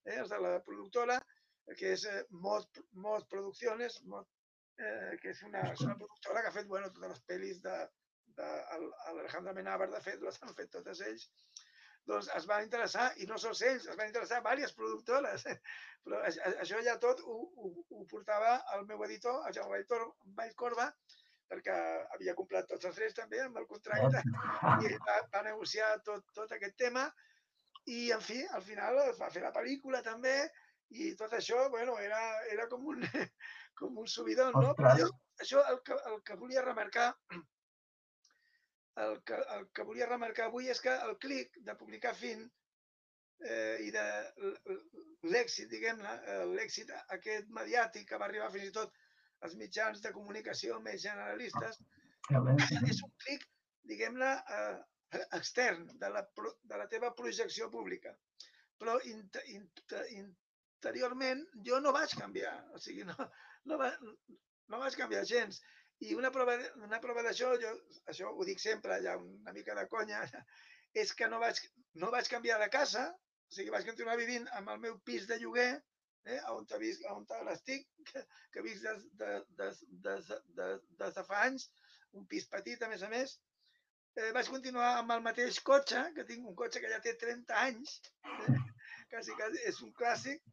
[0.06, 1.20] eh, els de la productora,
[1.80, 4.28] que és eh, Mod, Mod Producciones, Mod,
[4.78, 7.78] eh, que és una, és una productora que ha fet bueno, totes les pel·lis de,
[8.40, 11.30] de el- l'Alejandro Menábar, de fet, les han fet totes ells.
[12.10, 15.46] Doncs es van interessar, i no sols ells, es van interessar diverses productores.
[16.04, 20.10] Però això ja tot ho, ho, ho portava el meu editor, el Jaume Editor
[20.42, 20.90] Vallcorba,
[21.54, 21.78] perquè
[22.16, 24.24] havia comprat tots els drets també amb el contracte
[24.88, 27.06] i va, va negociar tot, tot aquest tema
[27.86, 30.36] i, en fi, al final es va fer la pel·lícula també
[30.93, 32.22] i tot això, bueno, era,
[32.54, 33.01] era com un,
[33.80, 34.74] com un subidon, no?
[34.78, 35.10] Però jo,
[35.41, 37.12] això el que, el que volia remarcar
[39.04, 42.43] el que, el que volia remarcar avui és que el clic de publicar fin
[43.41, 44.04] eh, i de
[45.34, 48.93] l'èxit, diguem-ne, eh, l'èxit aquest mediàtic que va arribar fins i tot
[49.46, 51.80] als mitjans de comunicació més generalistes,
[52.89, 53.46] és un clic,
[53.91, 56.24] diguem-ne, eh, extern de la,
[56.72, 58.14] de la teva projecció pública.
[58.80, 63.16] Però inte, inte, interiorment jo no vaig canviar, o sigui, no,
[63.70, 63.91] no, va,
[64.72, 65.62] no vaig canviar gens.
[66.04, 67.74] I una prova, una prova d'això, jo
[68.12, 70.24] això ho dic sempre, ja una mica de conya,
[71.04, 71.62] és que no vaig,
[72.02, 75.39] no vaig canviar de casa, o sigui, vaig continuar vivint amb el meu pis de
[75.41, 75.72] lloguer,
[76.26, 81.26] eh, on, visc, on l'estic, que, que visc des, de, des, des, des, des de
[81.30, 81.69] fa anys,
[82.19, 83.38] un pis petit, a més a més.
[84.15, 87.61] Eh, vaig continuar amb el mateix cotxe, que tinc un cotxe que ja té 30
[87.67, 88.57] anys, eh?
[89.13, 90.43] quasi, quasi, és un clàssic,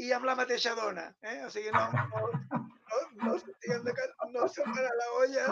[0.00, 1.08] i amb la mateixa dona.
[1.20, 1.38] Eh?
[1.46, 2.60] O sigui, no, no, no,
[3.22, 5.46] no, diguem no va anar la olla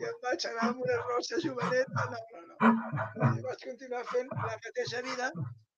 [0.00, 2.06] i em vaig anar amb una rossa joveneta.
[2.12, 3.32] No, no, no.
[3.38, 5.32] I vaig continuar fent la mateixa vida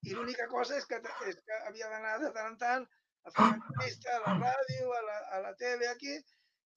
[0.05, 2.87] i l'única cosa és que, és que havia d'anar de tant en tant
[3.25, 6.17] a fer una entrevista a la ràdio, a la, a la tele aquí,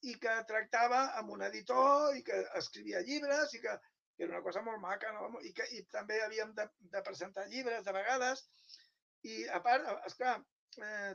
[0.08, 3.74] i que tractava amb un editor i que escrivia llibres i que,
[4.16, 5.41] que era una cosa molt maca, no?
[5.41, 8.45] I, que, i també havíem de, de presentar llibres de vegades.
[9.28, 10.38] I a part, esclar,
[10.84, 11.14] eh,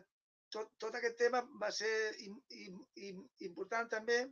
[0.52, 1.92] tot, tot aquest tema va ser
[2.26, 4.24] im, im, im, important també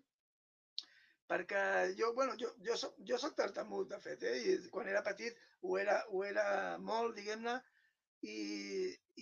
[1.31, 1.63] perquè
[1.99, 4.39] jo, bueno, jo, jo, soc, jo soc tartamut, de fet, eh?
[4.43, 6.45] i quan era petit ho era, ho era
[6.83, 7.55] molt, diguem-ne,
[8.27, 8.37] i,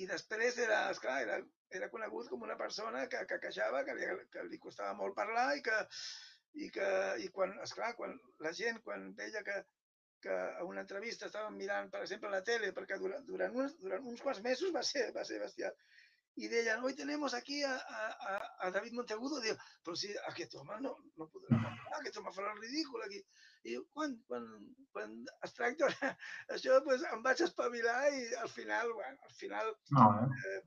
[0.01, 1.37] i després era, esclar, era,
[1.71, 5.49] era conegut com una persona que, que queixava, que li, que li costava molt parlar
[5.59, 5.81] i que,
[6.65, 6.89] i que
[7.25, 8.17] i quan, esclar, quan
[8.47, 9.59] la gent, quan veia que,
[10.25, 14.07] que a una entrevista estàvem mirant, per exemple, la tele, perquè durant, durant, uns, durant
[14.13, 15.77] uns quants mesos va ser, va ser bestial,
[16.39, 20.77] y deien, hoy tenemos aquí a, a, a David Monteagudo, diu, però si aquest home
[20.85, 23.19] no, no podrà parlar, aquest home farà el ridícul aquí.
[23.67, 24.47] I quan, quan,
[24.95, 25.17] quan
[25.49, 25.89] es tracta
[26.55, 30.53] això, pues, em vaig espavilar i al final, bueno, al final No, eh?
[30.53, 30.61] eh,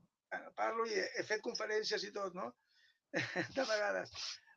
[0.58, 2.48] parlo i he, fet conferències i tot, no?
[3.12, 4.12] De vegades.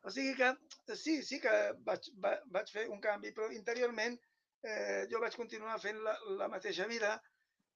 [0.06, 1.52] O sigui que sí, sí que
[1.86, 6.48] vaig, va, vaig fer un canvi, però interiorment eh, jo vaig continuar fent la, la
[6.52, 7.16] mateixa vida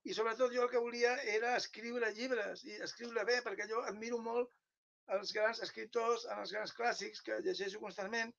[0.09, 4.21] i sobretot jo el que volia era escriure llibres i escriure bé, perquè jo admiro
[4.25, 4.55] molt
[5.17, 8.33] els grans escriptors, els grans clàssics que llegeixo constantment.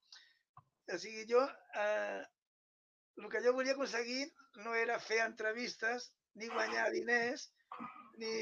[0.91, 1.41] O sigui, jo,
[1.83, 2.21] eh,
[3.21, 4.23] el que jo volia aconseguir
[4.65, 6.09] no era fer entrevistes,
[6.39, 7.49] ni guanyar diners,
[8.23, 8.33] ni,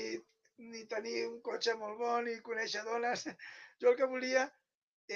[0.60, 3.26] ni tenir un cotxe molt bo, ni conèixer dones.
[3.82, 4.46] Jo el que volia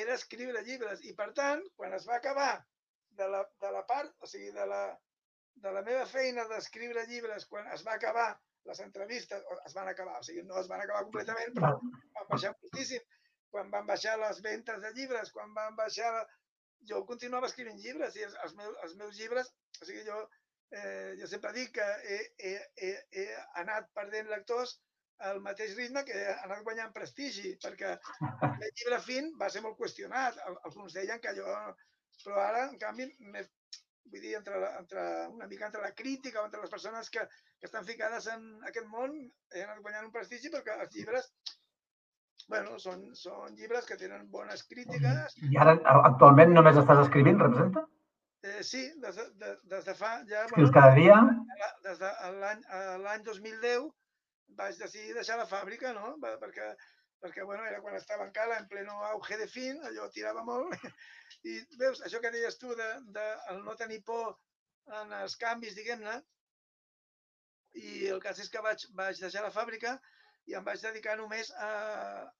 [0.03, 1.03] era escriure llibres.
[1.09, 2.51] I per tant, quan es va acabar
[3.19, 4.83] de la, de la part, o sigui, de la,
[5.65, 8.29] de la meva feina d'escriure llibres, quan es va acabar
[8.69, 11.73] les entrevistes, o es van acabar, o sigui, no es van acabar completament, però
[12.19, 13.03] van baixar moltíssim.
[13.53, 16.13] Quan van baixar les ventes de llibres, quan van baixar...
[16.83, 20.17] Jo continuava escrivint llibres i els, els, meus, els meus llibres, o sigui, jo,
[20.75, 22.89] eh, jo sempre dic que he, he, he,
[23.21, 23.23] he
[23.61, 24.73] anat perdent lectors
[25.19, 29.77] al mateix ritme que he anat guanyant prestigi, perquè el llibre fin va ser molt
[29.79, 30.37] qüestionat.
[30.47, 31.47] Al- Alguns deien que jo...
[32.23, 33.07] Però ara, en canvi,
[34.11, 35.01] vull dir, entre, la, entre
[35.33, 37.23] una mica entre la crítica o entre les persones que,
[37.59, 39.15] que estan ficades en aquest món,
[39.53, 41.31] he anat guanyant un prestigi perquè els llibres,
[42.51, 45.35] bueno, són, són llibres que tenen bones crítiques.
[45.49, 45.73] I ara,
[46.11, 47.85] actualment, només estàs escrivint, representa?
[48.43, 50.45] Eh, sí, des de, de, des de fa ja...
[50.45, 51.17] Escrius cada dia?
[51.87, 52.09] des de
[53.03, 53.89] l'any 2010
[54.59, 56.15] vaig decidir deixar la fàbrica, no?
[56.21, 56.73] Perquè
[57.23, 60.73] perquè bueno, era quan estava encara en pleno auge de fin, allò tirava molt.
[61.51, 64.33] I veus, això que deies tu de, de el no tenir por
[64.99, 66.17] en els canvis, diguem-ne,
[67.79, 69.93] i el cas és que vaig, vaig deixar la fàbrica
[70.51, 71.69] i em vaig dedicar només a,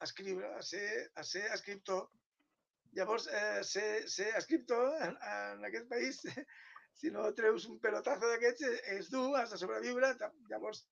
[0.05, 0.85] escriure, a ser,
[1.15, 2.03] a ser escriptor.
[2.97, 6.19] Llavors, eh, ser, ser escriptor en, en aquest país,
[6.99, 10.11] si no treus un pelotazo d'aquests, és, és dur, has de sobreviure.
[10.51, 10.83] Llavors,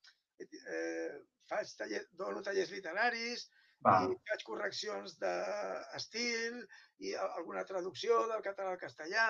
[0.44, 1.18] eh,
[1.52, 3.48] faig taller, dono tallers literaris,
[3.86, 3.96] Va.
[4.06, 6.60] i faig correccions d'estil
[7.08, 9.28] i alguna traducció del català al castellà.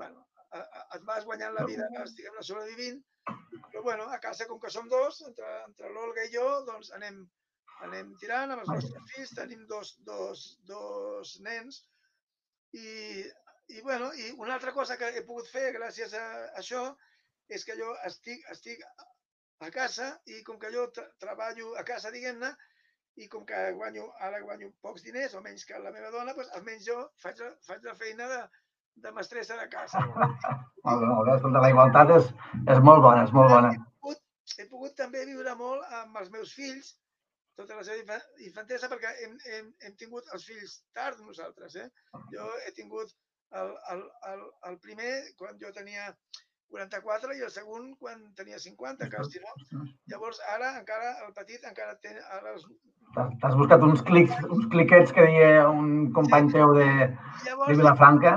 [0.00, 0.22] bueno,
[0.96, 5.20] et vas guanyant la vida, diguem-ne, sobrevivint, però bueno, a casa, com que som dos,
[5.26, 7.20] entre, entre l'Olga i jo, doncs anem,
[7.86, 11.82] anem tirant amb els nostres fills, tenim dos, dos, dos nens,
[12.72, 12.88] i,
[13.74, 16.26] i, bueno, i una altra cosa que he pogut fer gràcies a
[16.62, 16.84] això
[17.50, 18.82] és que jo estic, estic
[19.66, 22.50] a casa i com que jo treballo a casa, diguem-ne,
[23.20, 26.52] i com que guanyo, ara guanyo pocs diners, o menys que la meva dona, doncs
[26.56, 28.40] almenys jo faig, faig la feina de,
[29.04, 30.04] de mestressa de casa.
[30.06, 31.52] molt bé, molt bé.
[31.58, 32.32] La igualtat és,
[32.76, 33.74] és molt bona, és molt bona.
[33.76, 34.24] He pogut,
[34.58, 36.94] he pogut també viure molt amb els meus fills,
[37.60, 41.76] tota la seva infantesa, perquè hem, hem, hem tingut els fills tard nosaltres.
[41.76, 41.88] Eh?
[42.32, 43.12] Jo he tingut
[43.60, 46.08] el, el, el, el primer quan jo tenia
[46.70, 49.84] 44 i el segon quan tenia 50, que si no.
[50.12, 52.14] Llavors, ara encara, el petit encara té...
[52.38, 52.66] Ara els...
[53.42, 56.58] T'has buscat uns clics, uns cliquets que deia un company sí.
[56.60, 56.88] teu de,
[57.46, 58.36] Llavors, de Vilafranca?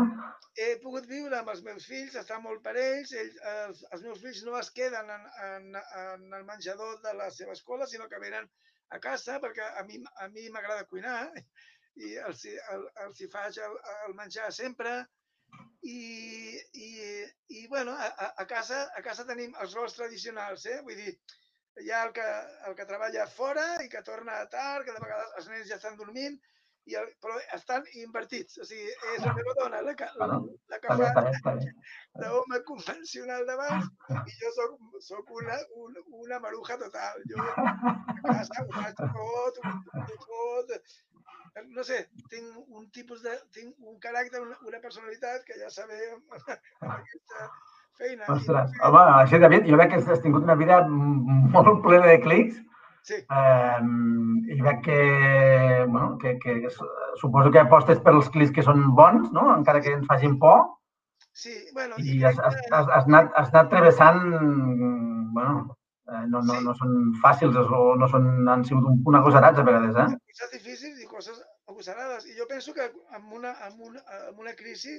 [0.62, 4.20] he pogut viure amb els meus fills, estar molt per ells, ells els, els meus
[4.22, 8.22] fills no es queden en, en, en el menjador de la seva escola, sinó que
[8.22, 8.46] venen
[8.94, 11.18] a casa perquè a mi a mi m'agrada cuinar
[11.96, 13.76] i els, el, els hi faig el,
[14.08, 14.94] el menjar sempre
[15.84, 16.90] i, i,
[17.60, 20.80] i bueno, a, a, casa, a casa tenim els rols tradicionals, eh?
[20.88, 21.16] vull dir,
[21.84, 22.30] hi ha el que,
[22.70, 25.98] el que treballa fora i que torna tard, que de vegades els nens ja estan
[26.00, 26.40] dormint
[26.92, 28.60] i el, però estan invertits.
[28.60, 30.28] O sigui, és la meva dona la que, la,
[30.74, 31.56] la que fa
[32.22, 34.76] d'home convencional d'abans i jo soc,
[35.08, 37.24] soc una, una, una maruja total.
[37.32, 39.62] Jo a casa ho faig tot,
[40.28, 40.78] tot,
[41.76, 42.00] no sé,
[42.32, 47.48] tinc un tipus de, tinc un caràcter, una, una personalitat que ja sabem amb aquesta
[48.00, 48.30] feina.
[48.36, 52.62] Ostres, home, així David, jo veig que has tingut una vida molt plena de clics
[53.04, 53.16] Sí.
[53.28, 55.00] Um, I veig que,
[55.90, 56.70] bueno, que, que
[57.20, 59.50] suposo que apostes pels clics que són bons, no?
[59.58, 60.62] encara que ens facin por.
[61.36, 62.00] Sí, bueno...
[62.00, 64.22] I, i has, has, has, has, anat, has anat travessant...
[65.36, 65.76] Bueno,
[66.08, 66.64] eh, no, no, sí.
[66.64, 66.96] no són
[67.26, 70.08] fàcils o no són, han sigut un, un agosarats a vegades, eh?
[70.32, 70.73] Coses difícils i
[71.14, 72.28] coses agosarades.
[72.30, 74.98] I jo penso que amb una, amb una, amb una crisi,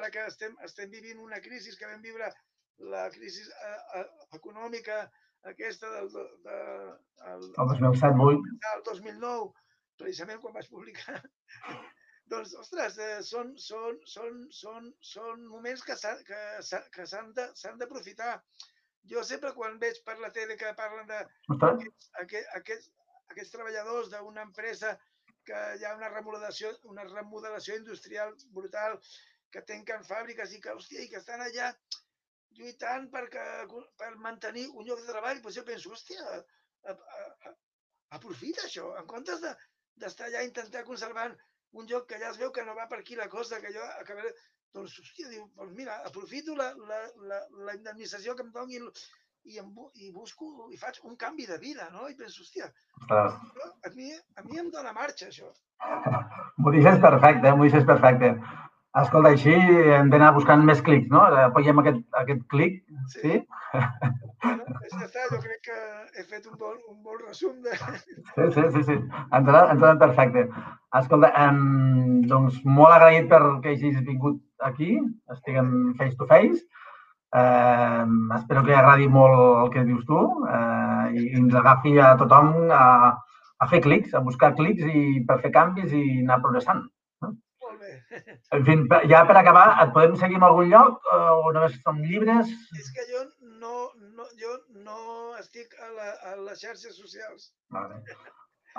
[0.00, 2.30] ara que estem, estem vivint una crisi que vam viure
[2.90, 4.06] la crisi eh, eh,
[4.38, 5.02] econòmica
[5.52, 6.58] aquesta del, de, de,
[7.32, 8.52] el, el 2007-8.
[8.74, 9.48] El 2009,
[10.00, 11.20] precisament quan vaig publicar.
[12.32, 16.40] doncs, ostres, eh, són, són, són, són, són moments que s'han que,
[16.94, 18.34] que d'aprofitar.
[19.10, 21.20] Jo sempre quan veig per la tele que parlen de
[21.56, 22.90] aquests, aquests, aquests,
[23.32, 24.92] aquests treballadors d'una empresa
[25.50, 28.98] que hi ha una remodelació, una remodelació industrial brutal,
[29.54, 31.72] que tanquen fàbriques i que, hòstia, i que estan allà
[32.58, 33.46] lluitant perquè,
[34.02, 36.38] per mantenir un lloc de treball, doncs jo penso, hòstia,
[36.92, 37.18] a, a,
[37.50, 37.54] a,
[38.18, 41.26] aprofita això, en comptes d'estar de, allà intentant conservar
[41.80, 43.90] un lloc que ja es veu que no va per aquí la cosa, que jo
[43.98, 44.34] acabaré...
[44.70, 46.98] Doncs, hòstia, diu, doncs mira, aprofito la, la,
[47.30, 48.78] la, la indemnització que em doni
[49.44, 52.08] i, em, i busco i faig un canvi de vida, no?
[52.08, 52.70] I penso, hòstia,
[53.10, 55.50] a mi, a mi em dóna marxa, això.
[56.58, 58.34] M'ho dices perfecte, m'ho dices perfecte.
[59.00, 59.52] Escolta, així
[59.94, 61.22] hem d'anar buscant més clics, no?
[61.44, 62.80] Apoyem aquest, aquest clic,
[63.12, 63.20] sí?
[63.22, 63.36] sí?
[64.42, 65.76] Bueno, ja està, jo crec que
[66.18, 67.76] he fet un bon, un bon resum de...
[67.76, 68.96] Sí, sí, sí, sí.
[69.38, 70.46] Ens ha, ens ha perfecte.
[70.98, 74.96] Escolta, um, doncs molt agraït per que hagis vingut aquí,
[75.36, 75.70] estiguem
[76.00, 76.64] face to face.
[77.30, 78.02] Uh,
[78.34, 82.86] espero que agradi molt el que dius tu uh, i ens agafi a tothom a,
[83.62, 86.88] a fer clics, a buscar clics i per fer canvis i anar progressant.
[88.56, 88.74] En fi,
[89.12, 92.50] ja per acabar, et podem seguir en algun lloc o només som llibres?
[92.82, 93.22] És que jo
[93.62, 93.74] no,
[94.18, 94.98] no, jo no
[95.38, 97.52] estic a, la, a les xarxes socials.
[97.76, 98.00] Vale.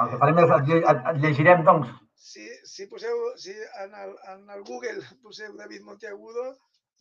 [0.02, 1.96] El que farem és et, et, et llegirem, doncs.
[2.22, 6.52] Si, si poseu, si en el, en el Google poseu David Monteagudo,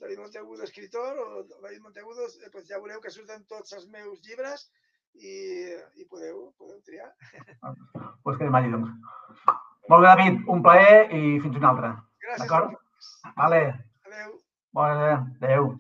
[0.01, 4.69] David Monteagudo escritor o David Monteagudo, pues ja veureu que surten tots els meus llibres
[5.15, 5.35] i,
[6.01, 7.11] i podeu, podeu triar.
[7.65, 8.95] Doncs pues quedem allà, doncs.
[9.91, 11.93] Molt bé, David, un plaer i fins una altra.
[12.25, 12.45] Gràcies.
[12.45, 12.77] D'acord?
[13.37, 13.63] Vale.
[14.07, 14.35] Adéu.
[14.79, 15.15] Molt bé,
[15.47, 15.73] adéu.